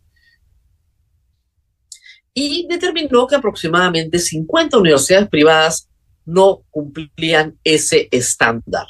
Y 2.34 2.66
determinó 2.68 3.26
que 3.26 3.36
aproximadamente 3.36 4.18
50 4.18 4.78
universidades 4.78 5.28
privadas 5.28 5.88
no 6.24 6.62
cumplían 6.70 7.58
ese 7.64 8.08
estándar. 8.10 8.86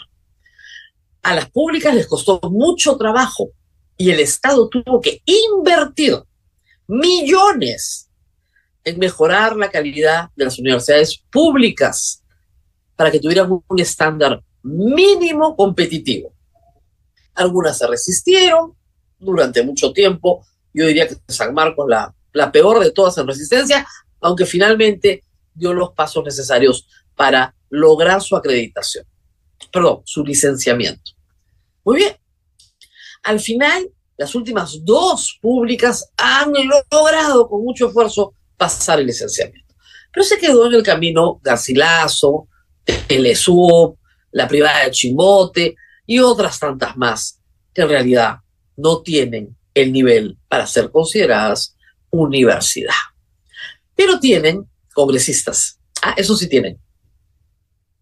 A 1.23 1.35
las 1.35 1.51
públicas 1.51 1.95
les 1.95 2.07
costó 2.07 2.41
mucho 2.51 2.97
trabajo 2.97 3.51
y 3.97 4.11
el 4.11 4.21
Estado 4.21 4.69
tuvo 4.69 5.01
que 5.01 5.23
invertir 5.25 6.17
millones 6.87 8.09
en 8.85 8.99
mejorar 8.99 9.57
la 9.57 9.71
calidad 9.71 10.31
de 10.37 10.45
las 10.45 10.59
universidades 10.59 11.23
públicas 11.31 12.23
para 12.95 13.11
que 13.11 13.21
tuvieran 13.21 13.51
un 13.51 13.81
estándar 13.81 14.43
mínimo 14.67 15.57
competitivo. 15.57 16.33
Algunas 17.35 17.79
se 17.79 17.87
resistieron 17.87 18.75
durante 19.19 19.63
mucho 19.63 19.93
tiempo. 19.93 20.45
Yo 20.73 20.87
diría 20.87 21.09
que 21.09 21.17
San 21.29 21.55
Marcos, 21.55 21.87
la, 21.89 22.15
la 22.33 22.51
peor 22.51 22.81
de 22.81 22.91
todas 22.91 23.17
en 23.19 23.27
resistencia, 23.27 23.87
aunque 24.21 24.47
finalmente 24.47 25.25
dio 25.55 25.73
los 25.73 25.93
pasos 25.93 26.25
necesarios 26.25 26.87
para 27.15 27.55
lograr 27.71 28.21
su 28.23 28.37
acreditación, 28.37 29.05
perdón, 29.73 30.03
su 30.05 30.25
licenciamiento. 30.25 31.13
Muy 31.85 31.97
bien. 31.99 32.17
Al 33.23 33.41
final, 33.41 33.89
las 34.17 34.35
últimas 34.35 34.85
dos 34.85 35.39
públicas 35.41 36.11
han 36.17 36.53
logrado 36.91 37.49
con 37.49 37.63
mucho 37.63 37.89
esfuerzo 37.89 38.35
pasar 38.57 39.01
el 39.01 39.07
licenciamiento. 39.07 39.75
Pero 40.13 40.25
se 40.25 40.39
quedó 40.39 40.67
en 40.67 40.75
el 40.75 40.83
camino 40.83 41.41
Garcilaso, 41.43 42.49
Telesub, 43.07 43.97
la 44.37 44.47
privada 44.47 44.85
de 44.85 44.91
Chimbote 44.91 45.77
y 46.05 46.19
otras 46.19 46.59
tantas 46.59 46.95
más 46.95 47.41
que 47.73 47.81
en 47.81 47.89
realidad 47.89 48.37
no 48.77 49.01
tienen 49.01 49.57
el 49.73 49.91
nivel 49.91 50.37
para 50.47 50.67
ser 50.67 50.91
consideradas 50.91 51.75
universidad. 52.11 52.93
Pero 53.95 54.21
tienen 54.21 54.69
congresistas. 54.93 55.79
Ah, 56.03 56.15
eso 56.19 56.37
sí 56.37 56.51
tienen. 56.51 56.79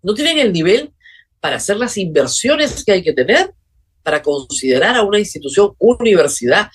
No 0.03 0.13
tienen 0.13 0.41
el 0.41 0.53
nivel 0.53 0.93
para 1.39 1.57
hacer 1.57 1.77
las 1.77 1.97
inversiones 1.99 2.85
que 2.85 2.91
hay 2.91 3.05
que 3.05 3.13
tener 3.13 3.55
para 4.03 4.21
considerar 4.21 4.97
a 4.97 5.05
una 5.05 5.21
institución 5.21 5.73
universidad 5.79 6.69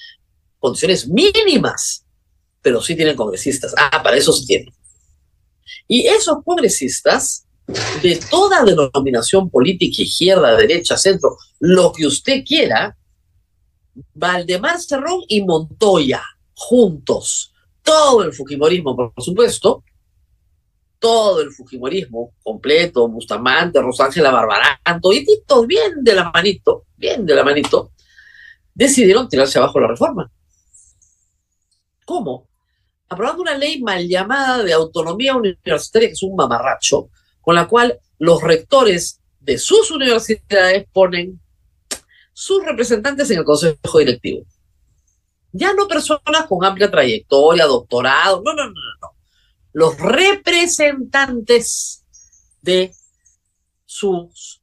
condiciones 0.57 1.05
mínimas, 1.05 2.05
pero 2.61 2.81
sí 2.81 2.95
tienen 2.95 3.17
congresistas. 3.17 3.75
Ah, 3.77 4.01
para 4.01 4.15
eso 4.15 4.31
sí 4.31 4.45
tienen. 4.47 4.73
Y 5.85 6.07
esos 6.07 6.37
congresistas 6.45 7.45
de 8.01 8.19
toda 8.29 8.63
denominación 8.63 9.49
política, 9.49 10.01
izquierda, 10.01 10.55
derecha, 10.55 10.97
centro, 10.97 11.37
lo 11.59 11.91
que 11.91 12.07
usted 12.07 12.43
quiera, 12.45 12.95
Valdemar 14.13 14.79
Cerrón 14.79 15.21
y 15.27 15.43
Montoya, 15.43 16.23
juntos, 16.53 17.53
todo 17.83 18.23
el 18.23 18.33
Fujimorismo, 18.33 18.95
por 18.95 19.13
supuesto, 19.17 19.83
todo 20.99 21.41
el 21.41 21.51
Fujimorismo 21.51 22.33
completo, 22.43 23.07
Bustamante, 23.07 23.81
Rosángela 23.81 24.31
Barbarán, 24.31 25.01
todititos, 25.01 25.65
bien 25.65 26.03
de 26.03 26.15
la 26.15 26.31
manito, 26.31 26.85
bien 26.97 27.25
de 27.25 27.35
la 27.35 27.43
manito, 27.43 27.91
decidieron 28.73 29.29
tirarse 29.29 29.59
abajo 29.59 29.79
la 29.79 29.87
reforma. 29.87 30.31
¿Cómo? 32.05 32.47
Aprobando 33.07 33.41
una 33.43 33.57
ley 33.57 33.81
mal 33.81 34.07
llamada 34.07 34.63
de 34.63 34.73
autonomía 34.73 35.35
universitaria, 35.35 36.09
que 36.09 36.13
es 36.13 36.23
un 36.23 36.35
mamarracho, 36.35 37.09
con 37.49 37.55
la 37.55 37.67
cual 37.67 37.99
los 38.19 38.43
rectores 38.43 39.21
de 39.39 39.57
sus 39.57 39.89
universidades 39.89 40.85
ponen 40.93 41.41
sus 42.31 42.63
representantes 42.63 43.31
en 43.31 43.39
el 43.39 43.43
consejo 43.43 43.97
directivo. 43.97 44.45
Ya 45.51 45.73
no 45.73 45.87
personas 45.87 46.45
con 46.47 46.63
amplia 46.63 46.91
trayectoria, 46.91 47.65
doctorado, 47.65 48.43
no, 48.45 48.53
no, 48.53 48.65
no, 48.65 48.73
no. 49.01 49.15
Los 49.73 49.97
representantes 49.97 52.05
de 52.61 52.93
sus 53.83 54.61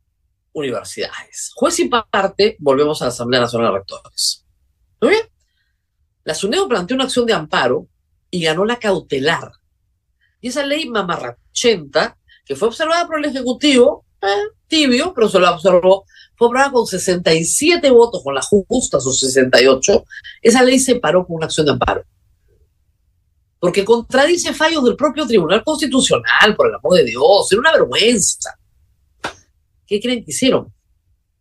universidades. 0.53 1.51
Juez 1.57 1.81
y 1.81 1.89
parte, 1.89 2.57
volvemos 2.61 3.03
a 3.03 3.07
la 3.07 3.09
Asamblea 3.09 3.41
Nacional 3.41 3.73
de 3.73 3.79
Rectores. 3.79 4.47
¿Muy 5.01 5.11
bien? 5.11 5.29
La 6.23 6.37
SUNEDO 6.37 6.69
planteó 6.69 6.95
una 6.95 7.07
acción 7.07 7.27
de 7.27 7.33
amparo 7.33 7.89
y 8.31 8.45
ganó 8.45 8.65
la 8.65 8.79
cautelar. 8.79 9.51
Y 10.41 10.51
esa 10.51 10.65
ley 10.65 10.89
mamarrachenta, 10.89 12.17
que 12.47 12.55
fue 12.55 12.69
observada 12.69 13.07
por 13.07 13.19
el 13.19 13.25
Ejecutivo, 13.27 14.07
eh, 14.23 14.27
tibio, 14.69 15.13
pero 15.13 15.29
se 15.29 15.41
la 15.41 15.51
observó, 15.51 16.07
fue 16.37 16.47
aprobada 16.47 16.73
con 16.73 16.87
67 16.87 17.91
votos, 17.91 18.23
con 18.23 18.35
las 18.35 18.47
justas 18.47 19.05
o 19.05 19.13
68, 19.13 20.05
esa 20.43 20.63
ley 20.63 20.79
se 20.79 20.97
paró 20.97 21.27
con 21.27 21.37
una 21.37 21.47
acción 21.47 21.67
de 21.67 21.73
amparo. 21.73 22.05
Porque 23.59 23.85
contradice 23.85 24.55
fallos 24.55 24.85
del 24.85 24.97
propio 24.97 25.27
Tribunal 25.27 25.65
Constitucional, 25.65 26.55
por 26.57 26.69
el 26.69 26.75
amor 26.77 26.95
de 26.95 27.05
Dios, 27.05 27.51
era 27.51 27.61
una 27.61 27.73
vergüenza. 27.73 28.57
¿Qué 29.87 30.01
creen 30.01 30.25
que 30.25 30.31
hicieron? 30.31 30.73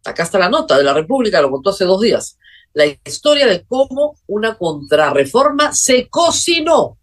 Acá 0.04 0.24
está 0.24 0.40
la 0.40 0.50
nota 0.50 0.78
de 0.78 0.84
la 0.84 0.94
República, 0.94 1.42
lo 1.42 1.52
contó 1.52 1.70
hace 1.70 1.86
dos 1.86 2.02
días. 2.02 2.38
La 2.74 2.86
historia 2.86 3.48
de 3.48 3.64
cómo 3.66 4.18
una 4.28 4.58
contrarreforma 4.58 5.74
se 5.74 6.08
cocinó. 6.10 6.98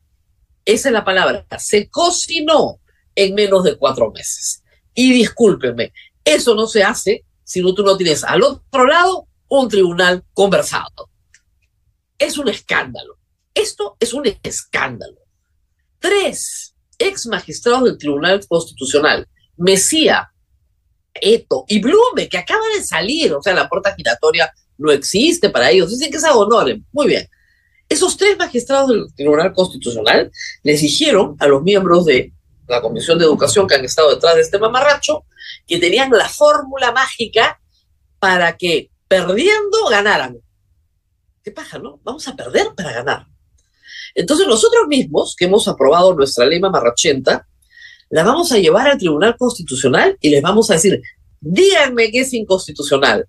Esa 0.65 0.89
es 0.89 0.93
la 0.93 1.05
palabra, 1.05 1.45
se 1.59 1.89
cocinó 1.89 2.79
en 3.15 3.35
menos 3.35 3.65
de 3.65 3.77
cuatro 3.77 4.11
meses. 4.11 4.63
Y 4.95 5.13
discúlpenme, 5.13 5.93
eso 6.25 6.55
no 6.55 6.67
se 6.67 6.83
hace 6.83 7.25
si 7.45 7.61
no 7.61 7.75
tú 7.75 7.83
no 7.83 7.97
tienes 7.97 8.25
al 8.25 8.43
otro 8.43 8.87
lado 8.87 9.27
un 9.49 9.69
tribunal 9.69 10.25
conversado. 10.33 11.11
Es 12.19 12.39
un 12.39 12.49
escándalo. 12.49 13.19
Esto 13.55 13.97
es 14.01 14.15
un 14.15 14.25
escándalo. 14.43 15.19
Tres 15.99 16.75
ex 16.99 17.27
magistrados 17.27 17.85
del 17.85 17.99
Tribunal 17.99 18.41
Constitucional, 18.47 19.29
Mesía, 19.57 20.31
Eto 21.15 21.65
y 21.69 21.81
Blume, 21.81 22.29
que 22.29 22.39
acaba 22.39 22.65
de 22.75 22.83
salir, 22.83 23.35
o 23.35 23.43
sea, 23.43 23.55
la 23.55 23.69
puerta 23.69 23.95
giratoria 23.95 24.53
no 24.79 24.91
existe 24.91 25.51
para 25.51 25.71
ellos, 25.71 25.91
dicen 25.91 26.11
que 26.11 26.17
es 26.17 26.25
honor. 26.25 26.75
Muy 26.93 27.07
bien. 27.07 27.29
Esos 27.89 28.17
tres 28.17 28.39
magistrados 28.39 28.89
del 28.89 29.15
Tribunal 29.15 29.53
Constitucional 29.53 30.31
les 30.63 30.81
dijeron 30.81 31.37
a 31.39 31.47
los 31.47 31.63
miembros 31.63 32.07
de 32.07 32.33
la 32.69 32.81
Comisión 32.81 33.19
de 33.19 33.25
Educación 33.25 33.67
que 33.67 33.75
han 33.75 33.85
estado 33.85 34.11
detrás 34.11 34.35
de 34.35 34.43
este 34.43 34.59
mamarracho 34.59 35.25
que 35.67 35.79
tenían 35.79 36.11
la 36.11 36.29
fórmula 36.29 36.93
mágica 36.93 37.61
para 38.19 38.57
que 38.57 38.91
perdiendo 39.09 39.87
ganaran. 39.91 40.39
¿Qué 41.43 41.51
paja, 41.51 41.79
no? 41.79 42.01
Vamos 42.05 42.27
a 42.29 42.37
perder 42.37 42.69
para 42.77 42.93
ganar. 42.93 43.27
Entonces 44.15 44.47
nosotros 44.47 44.87
mismos, 44.89 45.35
que 45.37 45.47
hemos 45.47 45.67
aprobado 45.69 46.15
nuestra 46.15 46.47
ley 46.47 46.61
mamarrachenta, 46.61 47.47
la 48.11 48.23
vamos 48.23 48.53
a 48.53 48.59
llevar 48.59 48.89
al 48.89 48.99
Tribunal 48.99 49.37
Constitucional 49.37 50.17
y 50.21 50.31
les 50.31 50.43
vamos 50.43 50.71
a 50.71 50.75
decir, 50.75 51.01
díganme 51.41 52.11
que 52.11 52.21
es 52.21 52.33
inconstitucional. 52.33 53.27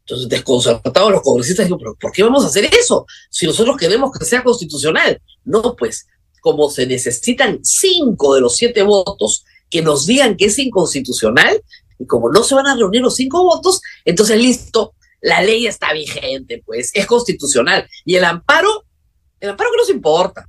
Entonces, 0.00 0.28
desconcertados 0.28 1.10
los 1.10 1.20
congresistas, 1.20 1.66
digo, 1.66 1.78
¿pero 1.78 1.96
por 1.96 2.12
qué 2.12 2.22
vamos 2.22 2.44
a 2.44 2.46
hacer 2.46 2.64
eso? 2.72 3.06
Si 3.28 3.44
nosotros 3.44 3.76
queremos 3.76 4.16
que 4.16 4.24
sea 4.24 4.42
constitucional. 4.44 5.20
No, 5.44 5.74
pues, 5.74 6.06
como 6.46 6.70
se 6.70 6.86
necesitan 6.86 7.58
cinco 7.64 8.36
de 8.36 8.40
los 8.40 8.54
siete 8.54 8.84
votos 8.84 9.44
que 9.68 9.82
nos 9.82 10.06
digan 10.06 10.36
que 10.36 10.44
es 10.44 10.56
inconstitucional, 10.60 11.60
y 11.98 12.06
como 12.06 12.30
no 12.30 12.44
se 12.44 12.54
van 12.54 12.68
a 12.68 12.76
reunir 12.76 13.02
los 13.02 13.16
cinco 13.16 13.42
votos, 13.42 13.82
entonces 14.04 14.40
listo, 14.40 14.94
la 15.20 15.42
ley 15.42 15.66
está 15.66 15.92
vigente, 15.92 16.62
pues, 16.64 16.92
es 16.94 17.04
constitucional. 17.04 17.88
Y 18.04 18.14
el 18.14 18.24
amparo, 18.24 18.84
el 19.40 19.50
amparo 19.50 19.70
que 19.72 19.76
nos 19.76 19.90
importa. 19.90 20.48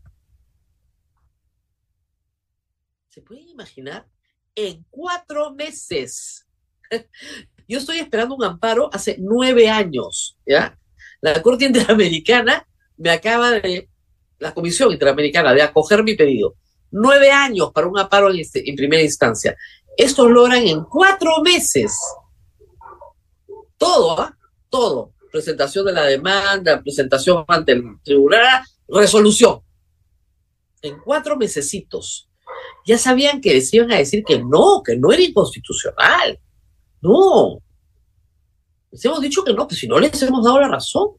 ¿Se 3.10 3.24
pueden 3.24 3.50
imaginar? 3.50 4.06
En 4.54 4.86
cuatro 4.92 5.52
meses. 5.56 6.46
Yo 7.68 7.80
estoy 7.80 7.98
esperando 7.98 8.36
un 8.36 8.44
amparo 8.44 8.92
hace 8.94 9.16
nueve 9.18 9.68
años, 9.68 10.38
¿ya? 10.46 10.78
La 11.22 11.42
Corte 11.42 11.66
Interamericana 11.66 12.68
me 12.98 13.10
acaba 13.10 13.50
de, 13.50 13.90
la 14.40 14.54
Comisión 14.54 14.92
Interamericana, 14.92 15.54
de 15.54 15.62
acoger 15.62 16.04
mi 16.04 16.16
pedido. 16.16 16.56
Nueve 16.92 17.32
años 17.32 17.72
para 17.74 17.88
un 17.88 17.98
amparo 17.98 18.32
en, 18.32 18.40
este, 18.40 18.64
primera 18.76 19.02
instancia. 19.02 19.56
Estos 19.98 20.30
logran 20.30 20.66
en 20.66 20.84
cuatro 20.84 21.42
meses. 21.44 21.98
Todo, 23.78 24.20
¿ah? 24.20 24.38
Todo. 24.70 25.12
Presentación 25.32 25.86
de 25.86 25.94
la 25.94 26.04
demanda, 26.04 26.82
presentación 26.82 27.44
ante 27.48 27.74
el 27.74 27.84
tribunal, 28.04 28.64
resolución. 28.88 29.62
En 30.82 31.00
cuatro 31.00 31.36
mesecitos 31.36 32.28
ya 32.86 32.98
sabían 32.98 33.42
que 33.42 33.54
les 33.54 33.74
iban 33.74 33.92
a 33.92 33.98
decir 33.98 34.24
que 34.24 34.40
no, 34.40 34.82
que 34.84 34.96
no 34.96 35.12
era 35.12 35.22
inconstitucional. 35.22 36.40
No. 37.02 37.60
Les 38.92 39.04
hemos 39.04 39.20
dicho 39.20 39.44
que 39.44 39.54
no, 39.54 39.68
que 39.68 39.76
si 39.76 39.88
no 39.88 40.00
les 40.00 40.22
hemos 40.22 40.46
dado 40.46 40.62
la 40.62 40.70
razón. 40.70 41.17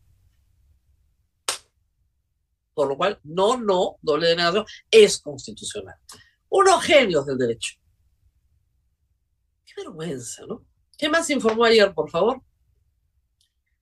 Por 2.78 2.90
lo 2.90 2.96
cual, 2.96 3.18
no, 3.24 3.56
no, 3.56 3.98
doble 4.02 4.28
denegación, 4.28 4.64
es 4.88 5.18
constitucional. 5.18 5.96
Unos 6.48 6.80
genios 6.84 7.26
del 7.26 7.36
derecho. 7.36 7.74
Qué 9.64 9.82
vergüenza, 9.82 10.46
¿no? 10.46 10.64
¿Qué 10.96 11.08
más 11.08 11.28
informó 11.30 11.64
ayer, 11.64 11.92
por 11.92 12.08
favor? 12.08 12.40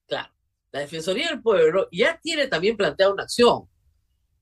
Claro, 0.06 0.32
la 0.72 0.80
Defensoría 0.80 1.28
del 1.28 1.42
Pueblo 1.42 1.88
ya 1.92 2.18
tiene 2.22 2.46
también 2.46 2.74
planteada 2.74 3.12
una 3.12 3.24
acción. 3.24 3.68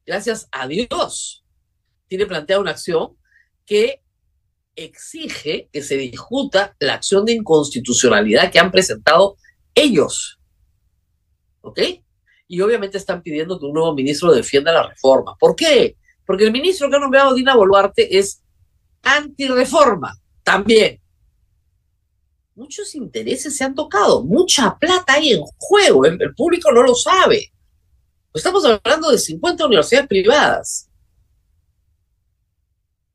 Gracias 0.06 0.46
a 0.52 0.68
Dios, 0.68 1.44
tiene 2.06 2.24
planteada 2.24 2.62
una 2.62 2.70
acción 2.70 3.18
que 3.66 4.04
exige 4.76 5.68
que 5.72 5.82
se 5.82 5.96
discuta 5.96 6.76
la 6.78 6.94
acción 6.94 7.24
de 7.24 7.32
inconstitucionalidad 7.32 8.52
que 8.52 8.60
han 8.60 8.70
presentado 8.70 9.36
ellos. 9.74 10.38
¿Ok? 11.60 11.80
Y 12.46 12.60
obviamente 12.60 12.98
están 12.98 13.22
pidiendo 13.22 13.58
que 13.58 13.66
un 13.66 13.72
nuevo 13.72 13.94
ministro 13.94 14.32
defienda 14.32 14.72
la 14.72 14.88
reforma. 14.88 15.34
¿Por 15.38 15.56
qué? 15.56 15.96
Porque 16.26 16.44
el 16.44 16.52
ministro 16.52 16.88
que 16.88 16.96
ha 16.96 17.00
nombrado 17.00 17.34
Dina 17.34 17.56
Boluarte 17.56 18.18
es 18.18 18.42
antireforma 19.02 20.18
también. 20.42 21.00
Muchos 22.54 22.94
intereses 22.94 23.56
se 23.56 23.64
han 23.64 23.74
tocado, 23.74 24.22
mucha 24.22 24.78
plata 24.78 25.14
hay 25.14 25.32
en 25.32 25.42
juego, 25.58 26.04
el, 26.04 26.34
público 26.36 26.70
no 26.70 26.82
lo 26.82 26.94
sabe. 26.94 27.52
Estamos 28.32 28.64
hablando 28.64 29.10
de 29.10 29.18
50 29.18 29.66
universidades 29.66 30.08
privadas. 30.08 30.88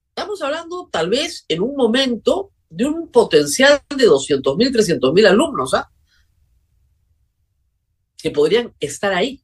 Estamos 0.09 0.41
hablando 0.41 0.89
tal 0.91 1.09
vez 1.09 1.45
en 1.47 1.61
un 1.61 1.75
momento 1.75 2.51
de 2.69 2.85
un 2.85 3.09
potencial 3.09 3.81
de 3.95 4.05
200 4.05 4.57
mil, 4.57 4.71
300 4.71 5.13
mil 5.13 5.25
alumnos, 5.25 5.73
¿ah? 5.73 5.89
Que 8.21 8.31
podrían 8.31 8.75
estar 8.79 9.13
ahí. 9.13 9.43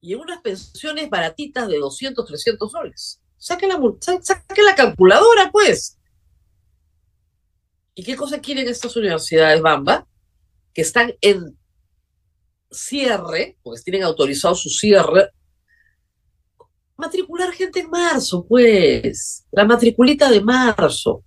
Y 0.00 0.14
en 0.14 0.20
unas 0.20 0.40
pensiones 0.40 1.10
baratitas 1.10 1.68
de 1.68 1.78
200, 1.78 2.24
300 2.24 2.70
soles. 2.70 3.20
Saque 3.36 3.66
la, 3.66 3.78
saque 4.00 4.62
la 4.62 4.74
calculadora, 4.74 5.50
pues. 5.50 5.98
¿Y 7.94 8.04
qué 8.04 8.16
cosa 8.16 8.40
quieren 8.40 8.68
estas 8.68 8.96
universidades, 8.96 9.60
Bamba? 9.60 10.06
Que 10.72 10.82
están 10.82 11.14
en 11.20 11.58
cierre, 12.70 13.58
porque 13.62 13.82
tienen 13.82 14.04
autorizado 14.04 14.54
su 14.54 14.70
cierre 14.70 15.30
matricular 17.02 17.52
gente 17.52 17.80
en 17.80 17.90
marzo, 17.90 18.46
pues. 18.48 19.44
La 19.50 19.64
matriculita 19.64 20.30
de 20.30 20.40
marzo. 20.40 21.24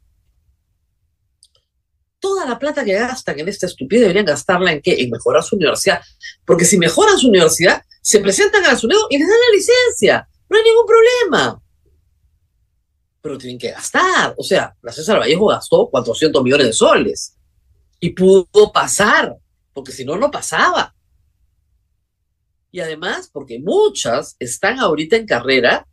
Toda 2.25 2.45
la 2.45 2.57
plata 2.57 2.83
que 2.83 2.93
gastan 2.93 3.39
en 3.39 3.47
esta 3.47 3.67
estupidez 3.67 4.01
deberían 4.01 4.25
gastarla 4.25 4.71
en 4.71 4.81
qué? 4.81 4.95
En 4.99 5.11
mejorar 5.11 5.43
su 5.43 5.55
universidad. 5.55 6.01
Porque 6.45 6.65
si 6.65 6.77
mejoran 6.77 7.17
su 7.19 7.27
universidad, 7.27 7.83
se 8.01 8.19
presentan 8.19 8.65
a 8.65 8.73
la 8.73 8.79
y 9.09 9.17
les 9.17 9.27
dan 9.27 9.37
la 9.37 9.55
licencia. 9.55 10.27
No 10.49 10.57
hay 10.57 10.63
ningún 10.63 10.85
problema. 10.85 11.61
Pero 13.21 13.37
tienen 13.37 13.59
que 13.59 13.71
gastar. 13.71 14.33
O 14.37 14.43
sea, 14.43 14.75
la 14.81 14.91
César 14.91 15.19
Vallejo 15.19 15.47
gastó 15.47 15.87
400 15.89 16.43
millones 16.43 16.67
de 16.67 16.73
soles. 16.73 17.35
Y 17.99 18.09
pudo 18.09 18.71
pasar, 18.73 19.35
porque 19.73 19.91
si 19.91 20.03
no, 20.03 20.17
no 20.17 20.31
pasaba 20.31 20.95
y 22.75 22.81
además 22.81 23.29
porque 23.31 23.57
muchas 23.57 24.35
están 24.37 24.79
ahorita 24.79 25.15
en 25.15 25.25
carrera 25.25 25.87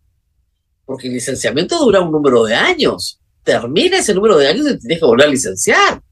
porque 0.85 1.07
el 1.07 1.15
licenciamiento 1.15 1.79
dura 1.79 2.01
un 2.01 2.11
número 2.11 2.43
de 2.43 2.57
años. 2.57 3.21
Termina 3.45 3.99
ese 3.99 4.13
número 4.13 4.37
de 4.37 4.49
años 4.49 4.67
y 4.69 4.79
tienes 4.81 4.99
que 4.99 5.05
volver 5.05 5.29
a 5.29 5.31
licenciar. 5.31 6.03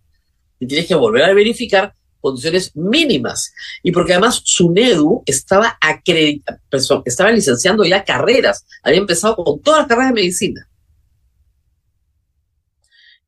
Y 0.61 0.66
tienes 0.68 0.87
que 0.87 0.94
volver 0.94 1.25
a 1.25 1.35
verificar 1.35 1.92
condiciones 2.20 2.77
mínimas. 2.77 3.53
Y 3.83 3.90
porque 3.90 4.12
además 4.12 4.42
SUNEDU 4.44 5.25
estaba, 5.27 5.77
estaba 7.05 7.33
licenciando 7.33 7.85
ya 7.85 8.05
carreras. 8.05 8.64
Había 8.85 9.01
empezado 9.01 9.35
con 9.37 9.61
todas 9.61 9.81
las 9.81 9.88
carreras 9.88 10.11
de 10.11 10.20
medicina. 10.20 10.68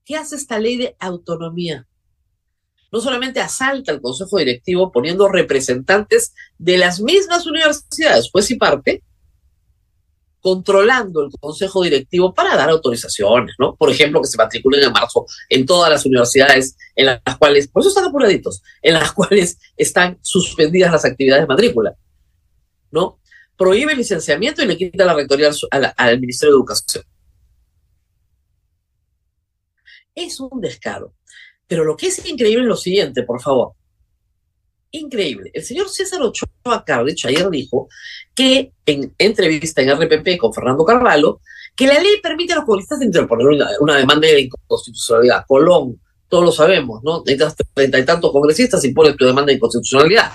¿Qué 0.04 0.14
hace 0.16 0.36
esta 0.36 0.58
ley 0.58 0.76
de 0.76 0.94
autonomía? 1.00 1.88
no 2.92 3.00
solamente 3.00 3.40
asalta 3.40 3.90
el 3.90 4.02
consejo 4.02 4.38
directivo 4.38 4.92
poniendo 4.92 5.28
representantes 5.28 6.34
de 6.58 6.76
las 6.76 7.00
mismas 7.00 7.46
universidades, 7.46 8.28
pues 8.30 8.50
y 8.50 8.56
parte, 8.56 9.02
controlando 10.42 11.22
el 11.22 11.30
consejo 11.40 11.84
directivo 11.84 12.34
para 12.34 12.56
dar 12.56 12.68
autorizaciones, 12.68 13.54
¿no? 13.58 13.76
Por 13.76 13.90
ejemplo, 13.90 14.20
que 14.20 14.26
se 14.26 14.36
matriculen 14.36 14.82
en 14.82 14.92
marzo 14.92 15.24
en 15.48 15.64
todas 15.64 15.88
las 15.88 16.04
universidades 16.04 16.76
en 16.96 17.06
las 17.06 17.38
cuales, 17.38 17.68
por 17.68 17.80
eso 17.80 17.90
están 17.90 18.06
apuraditos, 18.06 18.60
en 18.82 18.94
las 18.94 19.12
cuales 19.14 19.58
están 19.76 20.18
suspendidas 20.20 20.90
las 20.90 21.04
actividades 21.04 21.44
de 21.44 21.46
matrícula, 21.46 21.96
¿no? 22.90 23.20
Prohíbe 23.56 23.92
el 23.92 23.98
licenciamiento 23.98 24.62
y 24.62 24.66
le 24.66 24.76
quita 24.76 25.04
la 25.04 25.14
rectoría 25.14 25.50
al, 25.70 25.94
al 25.96 26.20
Ministerio 26.20 26.54
de 26.54 26.58
Educación. 26.58 27.04
Es 30.14 30.40
un 30.40 30.60
descaro. 30.60 31.14
Pero 31.68 31.84
lo 31.84 31.96
que 31.96 32.08
es 32.08 32.26
increíble 32.26 32.64
es 32.64 32.68
lo 32.68 32.76
siguiente, 32.76 33.22
por 33.22 33.40
favor 33.40 33.74
increíble. 34.92 35.50
El 35.52 35.64
señor 35.64 35.88
César 35.88 36.22
Ochoa 36.22 36.84
Carlich 36.86 37.26
ayer 37.26 37.48
dijo 37.50 37.88
que 38.34 38.72
en 38.86 39.14
entrevista 39.18 39.82
en 39.82 39.90
RPP 39.90 40.38
con 40.38 40.54
Fernando 40.54 40.84
Carvalho, 40.84 41.40
que 41.74 41.86
la 41.86 41.98
ley 41.98 42.20
permite 42.22 42.52
a 42.52 42.56
los 42.56 42.64
congresistas 42.64 43.02
interponer 43.02 43.46
una, 43.80 43.96
demanda 43.96 44.28
de 44.28 44.42
inconstitucionalidad. 44.42 45.44
Colón, 45.46 46.00
todos 46.28 46.44
lo 46.44 46.52
sabemos, 46.52 47.02
¿no? 47.02 47.22
Necesitas 47.26 47.56
treinta 47.74 47.98
y 47.98 48.04
tantos 48.04 48.30
congresistas 48.30 48.84
y 48.84 48.92
pones 48.92 49.16
tu 49.16 49.24
demanda 49.24 49.50
de 49.50 49.56
inconstitucionalidad. 49.56 50.30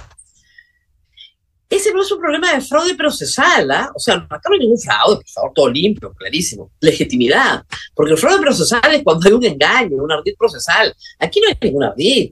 Ese 1.70 1.94
no 1.94 2.02
es 2.02 2.12
un 2.12 2.20
problema 2.20 2.54
de 2.54 2.62
fraude 2.62 2.96
procesal, 2.96 3.70
¿ah? 3.72 3.92
O 3.94 4.00
sea, 4.00 4.16
acá 4.16 4.42
no 4.48 4.54
hay 4.54 4.60
ningún 4.60 4.80
fraude, 4.80 5.18
por 5.18 5.30
favor, 5.30 5.52
todo 5.54 5.70
limpio, 5.70 6.14
clarísimo. 6.14 6.72
Legitimidad. 6.80 7.64
Porque 7.94 8.14
el 8.14 8.18
fraude 8.18 8.42
procesal 8.42 8.94
es 8.94 9.04
cuando 9.04 9.28
hay 9.28 9.34
un 9.34 9.44
engaño, 9.44 9.98
un 10.02 10.12
ardid 10.12 10.36
procesal. 10.38 10.96
Aquí 11.20 11.42
no 11.42 11.50
hay 11.50 11.58
ningún 11.62 11.84
ardid. 11.84 12.32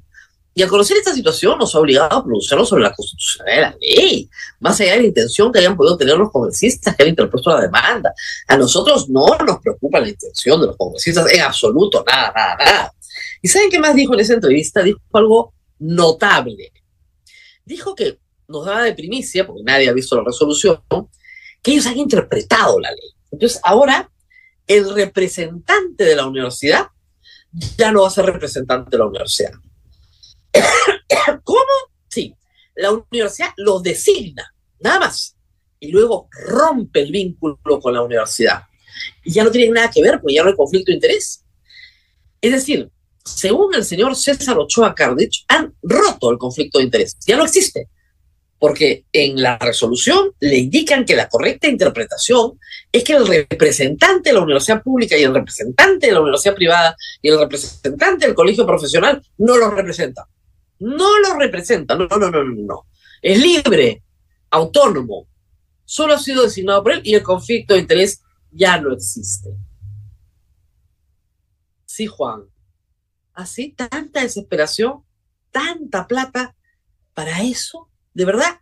Y 0.58 0.64
al 0.64 0.70
conocer 0.70 0.96
esta 0.96 1.14
situación 1.14 1.60
nos 1.60 1.76
ha 1.76 1.80
obligado 1.80 2.16
a 2.16 2.24
pronunciarnos 2.24 2.70
sobre 2.70 2.84
la 2.84 2.94
constitucionalidad 2.94 3.56
de 3.56 3.62
la 3.62 3.78
ley, 3.78 4.30
más 4.62 4.80
allá 4.80 4.94
de 4.94 5.00
la 5.00 5.08
intención 5.08 5.52
que 5.52 5.60
hayan 5.60 5.76
podido 5.76 5.98
tener 5.98 6.18
los 6.18 6.32
congresistas 6.32 6.96
que 6.96 7.04
han 7.04 7.10
interpuesto 7.10 7.50
la 7.50 7.60
demanda. 7.60 8.14
A 8.48 8.56
nosotros 8.56 9.10
no 9.10 9.38
nos 9.46 9.60
preocupa 9.60 10.00
la 10.00 10.08
intención 10.08 10.62
de 10.62 10.68
los 10.68 10.78
congresistas 10.78 11.30
en 11.34 11.42
absoluto, 11.42 12.06
nada, 12.08 12.32
nada, 12.34 12.56
nada. 12.56 12.94
¿Y 13.42 13.50
saben 13.50 13.70
qué 13.70 13.80
más 13.80 13.96
dijo 13.96 14.14
en 14.14 14.22
esa 14.22 14.34
entrevista? 14.34 14.82
Dijo 14.82 15.02
algo 15.12 15.54
notable. 15.78 16.72
Dijo 17.66 17.94
que 17.94 18.18
nos 18.48 18.66
daba 18.66 18.84
de 18.84 18.94
primicia, 18.94 19.46
porque 19.46 19.64
nadie 19.66 19.90
ha 19.90 19.94
visto 19.94 20.16
la 20.16 20.24
resolución, 20.24 20.82
que 21.62 21.72
ellos 21.72 21.86
han 21.86 21.98
interpretado 21.98 22.80
la 22.80 22.92
ley. 22.92 23.14
Entonces 23.30 23.60
ahora 23.62 24.10
el 24.68 24.90
representante 24.96 26.06
de 26.06 26.16
la 26.16 26.26
universidad 26.26 26.88
ya 27.78 27.92
no 27.92 28.04
va 28.04 28.08
a 28.08 28.12
ser 28.12 28.26
representante 28.26 28.92
de 28.92 29.00
la 29.00 29.08
universidad 29.08 29.52
¿Cómo? 31.44 31.60
Sí, 32.08 32.36
la 32.76 32.92
universidad 32.92 33.50
lo 33.58 33.80
designa, 33.80 34.54
nada 34.80 35.00
más. 35.00 35.36
Y 35.80 35.92
luego 35.92 36.30
rompe 36.32 37.02
el 37.02 37.12
vínculo 37.12 37.58
con 37.82 37.94
la 37.94 38.02
universidad. 38.02 38.64
Y 39.24 39.34
ya 39.34 39.44
no 39.44 39.52
tiene 39.52 39.72
nada 39.74 39.92
que 39.92 40.02
ver, 40.02 40.20
porque 40.20 40.36
ya 40.36 40.44
no 40.44 40.50
hay 40.50 40.56
conflicto 40.56 40.92
de 40.92 40.96
interés. 40.96 41.44
Es 42.42 42.52
decir, 42.52 42.90
según 43.24 43.74
el 43.76 43.84
señor 43.84 44.16
César 44.16 44.58
Ochoa 44.58 44.96
Cardich, 44.96 45.46
han 45.48 45.74
roto 45.82 46.32
el 46.32 46.38
conflicto 46.38 46.78
de 46.78 46.86
interés. 46.86 47.18
Ya 47.26 47.38
no 47.38 47.44
existe. 47.44 47.90
Porque 48.58 49.06
en 49.12 49.42
la 49.42 49.58
resolución 49.58 50.32
le 50.40 50.58
indican 50.58 51.06
que 51.06 51.16
la 51.16 51.28
correcta 51.28 51.68
interpretación 51.68 52.58
es 52.92 53.04
que 53.04 53.14
el 53.14 53.28
representante 53.28 54.30
de 54.30 54.34
la 54.34 54.42
universidad 54.42 54.82
pública 54.82 55.18
y 55.18 55.24
el 55.24 55.34
representante 55.34 56.08
de 56.08 56.14
la 56.14 56.22
universidad 56.22 56.56
privada 56.56 56.96
y 57.22 57.30
el 57.30 57.40
representante 57.40 58.26
del 58.26 58.34
colegio 58.34 58.66
profesional 58.66 59.22
no 59.38 59.58
los 59.58 59.74
representan 59.74 60.26
no 60.80 61.20
lo 61.20 61.36
representa, 61.38 61.96
no, 61.96 62.08
no, 62.08 62.18
no, 62.18 62.30
no, 62.30 62.44
no. 62.44 62.86
Es 63.22 63.42
libre, 63.42 64.04
autónomo, 64.50 65.28
solo 65.84 66.14
ha 66.14 66.20
sido 66.20 66.44
designado 66.44 66.84
por 66.84 66.94
él 66.94 67.02
y 67.04 67.16
el 67.16 67.24
conflicto 67.24 67.74
de 67.74 67.82
interés 67.82 68.22
ya 68.52 68.80
no 68.80 68.94
existe. 68.94 69.50
Sí, 71.86 72.08
Juan. 72.08 72.44
Así, 73.34 73.74
tanta 73.74 74.22
desesperación, 74.22 75.04
tanta 75.52 76.08
plata 76.08 76.56
para 77.14 77.42
eso, 77.42 77.90
de 78.14 78.26
verdad. 78.26 78.60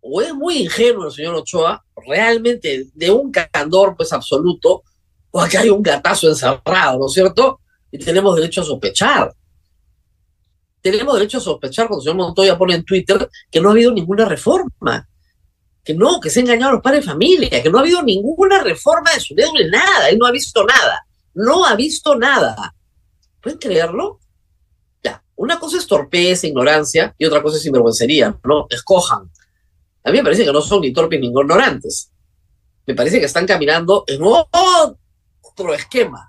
O 0.00 0.20
es 0.20 0.34
muy 0.34 0.58
ingenuo 0.58 1.06
el 1.06 1.12
señor 1.12 1.34
Ochoa, 1.34 1.84
realmente 2.06 2.86
de 2.92 3.10
un 3.10 3.30
candor 3.30 3.96
pues 3.96 4.12
absoluto, 4.12 4.82
o 5.30 5.40
acá 5.40 5.60
hay 5.60 5.70
un 5.70 5.82
gatazo 5.82 6.28
encerrado, 6.28 6.98
¿no 6.98 7.06
es 7.06 7.12
cierto? 7.12 7.60
Y 7.90 7.98
tenemos 7.98 8.36
derecho 8.36 8.62
a 8.62 8.64
sospechar 8.64 9.32
tenemos 10.82 11.14
derecho 11.14 11.38
a 11.38 11.40
sospechar 11.40 11.86
cuando 11.86 12.00
el 12.00 12.04
señor 12.04 12.16
Montoya 12.16 12.58
pone 12.58 12.74
en 12.74 12.84
Twitter 12.84 13.28
que 13.50 13.60
no 13.60 13.68
ha 13.68 13.72
habido 13.72 13.92
ninguna 13.92 14.24
reforma. 14.24 15.08
Que 15.84 15.94
no, 15.94 16.20
que 16.20 16.30
se 16.30 16.40
ha 16.40 16.42
engañado 16.42 16.70
a 16.70 16.74
los 16.74 16.82
padres 16.82 17.04
de 17.04 17.10
familia, 17.10 17.62
que 17.62 17.70
no 17.70 17.78
ha 17.78 17.80
habido 17.80 18.02
ninguna 18.02 18.62
reforma 18.62 19.12
de 19.12 19.20
su 19.20 19.34
deuda, 19.34 19.52
nada. 19.70 20.08
Él 20.10 20.18
no 20.18 20.26
ha 20.26 20.30
visto 20.32 20.64
nada. 20.64 21.06
No 21.34 21.64
ha 21.64 21.74
visto 21.74 22.16
nada. 22.16 22.74
¿Pueden 23.40 23.58
creerlo? 23.58 24.20
Ya, 25.02 25.22
una 25.36 25.58
cosa 25.58 25.78
es 25.78 25.86
torpeza, 25.86 26.46
ignorancia, 26.46 27.14
y 27.18 27.24
otra 27.24 27.42
cosa 27.42 27.56
es 27.56 27.62
sinvergüencería, 27.62 28.38
¿no? 28.44 28.66
Escojan. 28.70 29.30
A 30.04 30.10
mí 30.10 30.18
me 30.18 30.24
parece 30.24 30.44
que 30.44 30.52
no 30.52 30.60
son 30.60 30.80
ni 30.80 30.92
torpes 30.92 31.20
ni 31.20 31.28
ignorantes. 31.28 32.10
Me 32.86 32.94
parece 32.94 33.20
que 33.20 33.26
están 33.26 33.46
caminando 33.46 34.04
en 34.06 34.20
otro 34.22 35.74
esquema. 35.74 36.28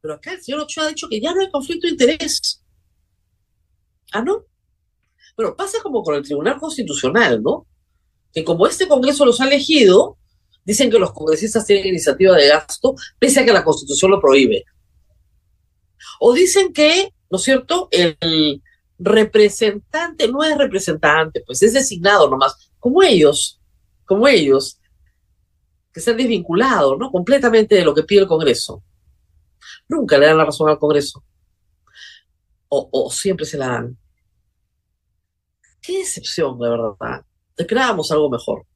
Pero 0.00 0.14
acá 0.14 0.32
el 0.32 0.42
señor 0.42 0.60
Ochoa 0.60 0.84
ha 0.84 0.88
dicho 0.88 1.08
que 1.08 1.20
ya 1.20 1.32
no 1.34 1.40
hay 1.40 1.50
conflicto 1.50 1.86
de 1.86 1.92
interés. 1.92 2.59
Ah, 4.12 4.22
¿no? 4.22 4.44
Pero 5.36 5.56
pasa 5.56 5.78
como 5.82 6.02
con 6.02 6.14
el 6.14 6.22
Tribunal 6.22 6.58
Constitucional, 6.58 7.42
¿no? 7.42 7.66
Que 8.32 8.44
como 8.44 8.66
este 8.66 8.88
Congreso 8.88 9.24
los 9.24 9.40
ha 9.40 9.46
elegido, 9.46 10.18
dicen 10.64 10.90
que 10.90 10.98
los 10.98 11.12
congresistas 11.12 11.64
tienen 11.66 11.88
iniciativa 11.88 12.36
de 12.36 12.48
gasto, 12.48 12.94
pese 13.18 13.40
a 13.40 13.44
que 13.44 13.52
la 13.52 13.64
Constitución 13.64 14.10
lo 14.10 14.20
prohíbe. 14.20 14.64
O 16.18 16.32
dicen 16.32 16.72
que, 16.72 17.14
¿no 17.30 17.38
es 17.38 17.42
cierto?, 17.42 17.88
el 17.90 18.62
representante 18.98 20.28
no 20.28 20.44
es 20.44 20.56
representante, 20.58 21.42
pues 21.46 21.62
es 21.62 21.72
designado 21.72 22.28
nomás, 22.28 22.70
como 22.78 23.02
ellos, 23.02 23.60
como 24.04 24.28
ellos, 24.28 24.78
que 25.92 26.00
se 26.00 26.10
han 26.10 26.18
desvinculado, 26.18 26.96
¿no? 26.96 27.10
Completamente 27.10 27.74
de 27.74 27.84
lo 27.84 27.94
que 27.94 28.02
pide 28.02 28.20
el 28.20 28.28
Congreso. 28.28 28.82
Nunca 29.88 30.18
le 30.18 30.26
dan 30.26 30.38
la 30.38 30.44
razón 30.44 30.68
al 30.68 30.78
Congreso. 30.78 31.24
O 32.68 33.10
siempre 33.10 33.46
se 33.46 33.58
la 33.58 33.68
dan. 33.68 33.98
Qué 35.80 35.98
decepción, 35.98 36.58
de 36.58 36.68
verdad. 36.68 37.24
Esperábamos 37.56 38.10
algo 38.10 38.30
mejor. 38.30 38.66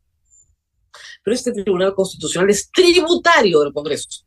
Pero 1.23 1.35
este 1.35 1.53
Tribunal 1.53 1.95
Constitucional 1.95 2.51
es 2.51 2.71
tributario 2.71 3.61
del 3.61 3.73
Congreso. 3.73 4.25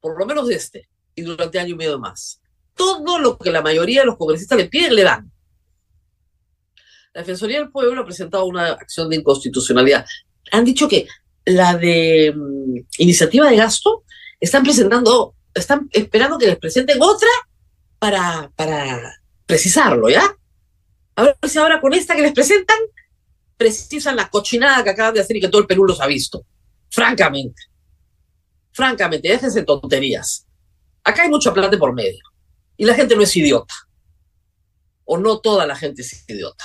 Por 0.00 0.18
lo 0.18 0.26
menos 0.26 0.48
de 0.48 0.54
este. 0.54 0.88
Y 1.14 1.22
durante 1.22 1.58
año 1.58 1.74
y 1.74 1.76
medio 1.76 1.98
más. 1.98 2.40
Todo 2.74 3.18
lo 3.18 3.38
que 3.38 3.50
la 3.50 3.62
mayoría 3.62 4.00
de 4.00 4.06
los 4.06 4.16
congresistas 4.16 4.58
le 4.58 4.68
piden, 4.68 4.94
le 4.94 5.02
dan. 5.02 5.30
La 7.14 7.20
Defensoría 7.20 7.58
del 7.58 7.70
Pueblo 7.70 8.00
ha 8.00 8.04
presentado 8.04 8.46
una 8.46 8.68
acción 8.68 9.10
de 9.10 9.16
inconstitucionalidad. 9.16 10.06
Han 10.52 10.64
dicho 10.64 10.88
que 10.88 11.06
la 11.44 11.76
de 11.76 12.32
mm, 12.34 12.76
iniciativa 12.98 13.48
de 13.48 13.56
gasto 13.56 14.04
están 14.40 14.62
presentando, 14.62 15.34
están 15.54 15.88
esperando 15.92 16.38
que 16.38 16.46
les 16.46 16.58
presenten 16.58 17.00
otra 17.00 17.28
para, 17.98 18.50
para 18.56 19.20
precisarlo, 19.46 20.08
¿ya? 20.08 20.36
Ahora 21.56 21.80
con 21.80 21.92
esta 21.92 22.14
que 22.14 22.22
les 22.22 22.32
presentan 22.32 22.78
precisan 23.62 24.16
la 24.16 24.28
cochinada 24.28 24.82
que 24.82 24.90
acaban 24.90 25.14
de 25.14 25.20
hacer 25.20 25.36
y 25.36 25.40
que 25.40 25.48
todo 25.48 25.60
el 25.60 25.68
Perú 25.68 25.84
los 25.84 26.00
ha 26.00 26.06
visto. 26.06 26.44
Francamente. 26.90 27.62
Francamente, 28.72 29.28
déjense 29.28 29.62
tonterías. 29.62 30.46
Acá 31.04 31.22
hay 31.22 31.28
mucha 31.28 31.54
plata 31.54 31.78
por 31.78 31.94
medio. 31.94 32.22
Y 32.76 32.84
la 32.84 32.94
gente 32.94 33.14
no 33.14 33.22
es 33.22 33.36
idiota. 33.36 33.74
O 35.04 35.16
no 35.16 35.38
toda 35.38 35.66
la 35.66 35.76
gente 35.76 36.02
es 36.02 36.24
idiota. 36.28 36.64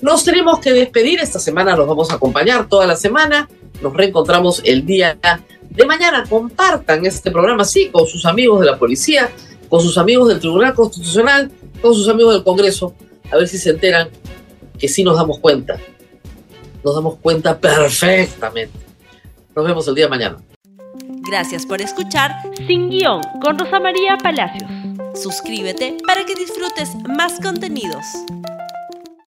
Nos 0.00 0.24
tenemos 0.24 0.58
que 0.58 0.72
despedir. 0.72 1.20
Esta 1.20 1.38
semana 1.38 1.76
los 1.76 1.86
vamos 1.86 2.10
a 2.10 2.14
acompañar 2.14 2.68
toda 2.68 2.86
la 2.86 2.96
semana. 2.96 3.48
Nos 3.80 3.94
reencontramos 3.94 4.60
el 4.64 4.84
día 4.84 5.18
de 5.70 5.86
mañana. 5.86 6.24
Compartan 6.28 7.06
este 7.06 7.30
programa, 7.30 7.64
sí, 7.64 7.90
con 7.90 8.06
sus 8.06 8.26
amigos 8.26 8.60
de 8.60 8.66
la 8.66 8.78
policía, 8.78 9.30
con 9.68 9.80
sus 9.80 9.98
amigos 9.98 10.28
del 10.28 10.40
Tribunal 10.40 10.74
Constitucional, 10.74 11.52
con 11.80 11.94
sus 11.94 12.08
amigos 12.08 12.34
del 12.34 12.44
Congreso 12.44 12.96
a 13.32 13.36
ver 13.36 13.48
si 13.48 13.58
se 13.58 13.70
enteran 13.70 14.10
que 14.78 14.88
sí 14.88 15.02
nos 15.02 15.16
damos 15.16 15.38
cuenta. 15.38 15.78
Nos 16.84 16.94
damos 16.94 17.16
cuenta 17.16 17.58
perfectamente. 17.58 18.78
Nos 19.56 19.66
vemos 19.66 19.88
el 19.88 19.94
día 19.94 20.04
de 20.04 20.10
mañana. 20.10 20.38
Gracias 21.28 21.64
por 21.64 21.80
escuchar 21.80 22.32
Sin 22.66 22.90
Guión 22.90 23.22
con 23.40 23.58
Rosa 23.58 23.80
María 23.80 24.18
Palacios. 24.22 24.70
Suscríbete 25.14 25.96
para 26.06 26.24
que 26.26 26.34
disfrutes 26.34 26.94
más 27.16 27.40
contenidos. 27.40 28.04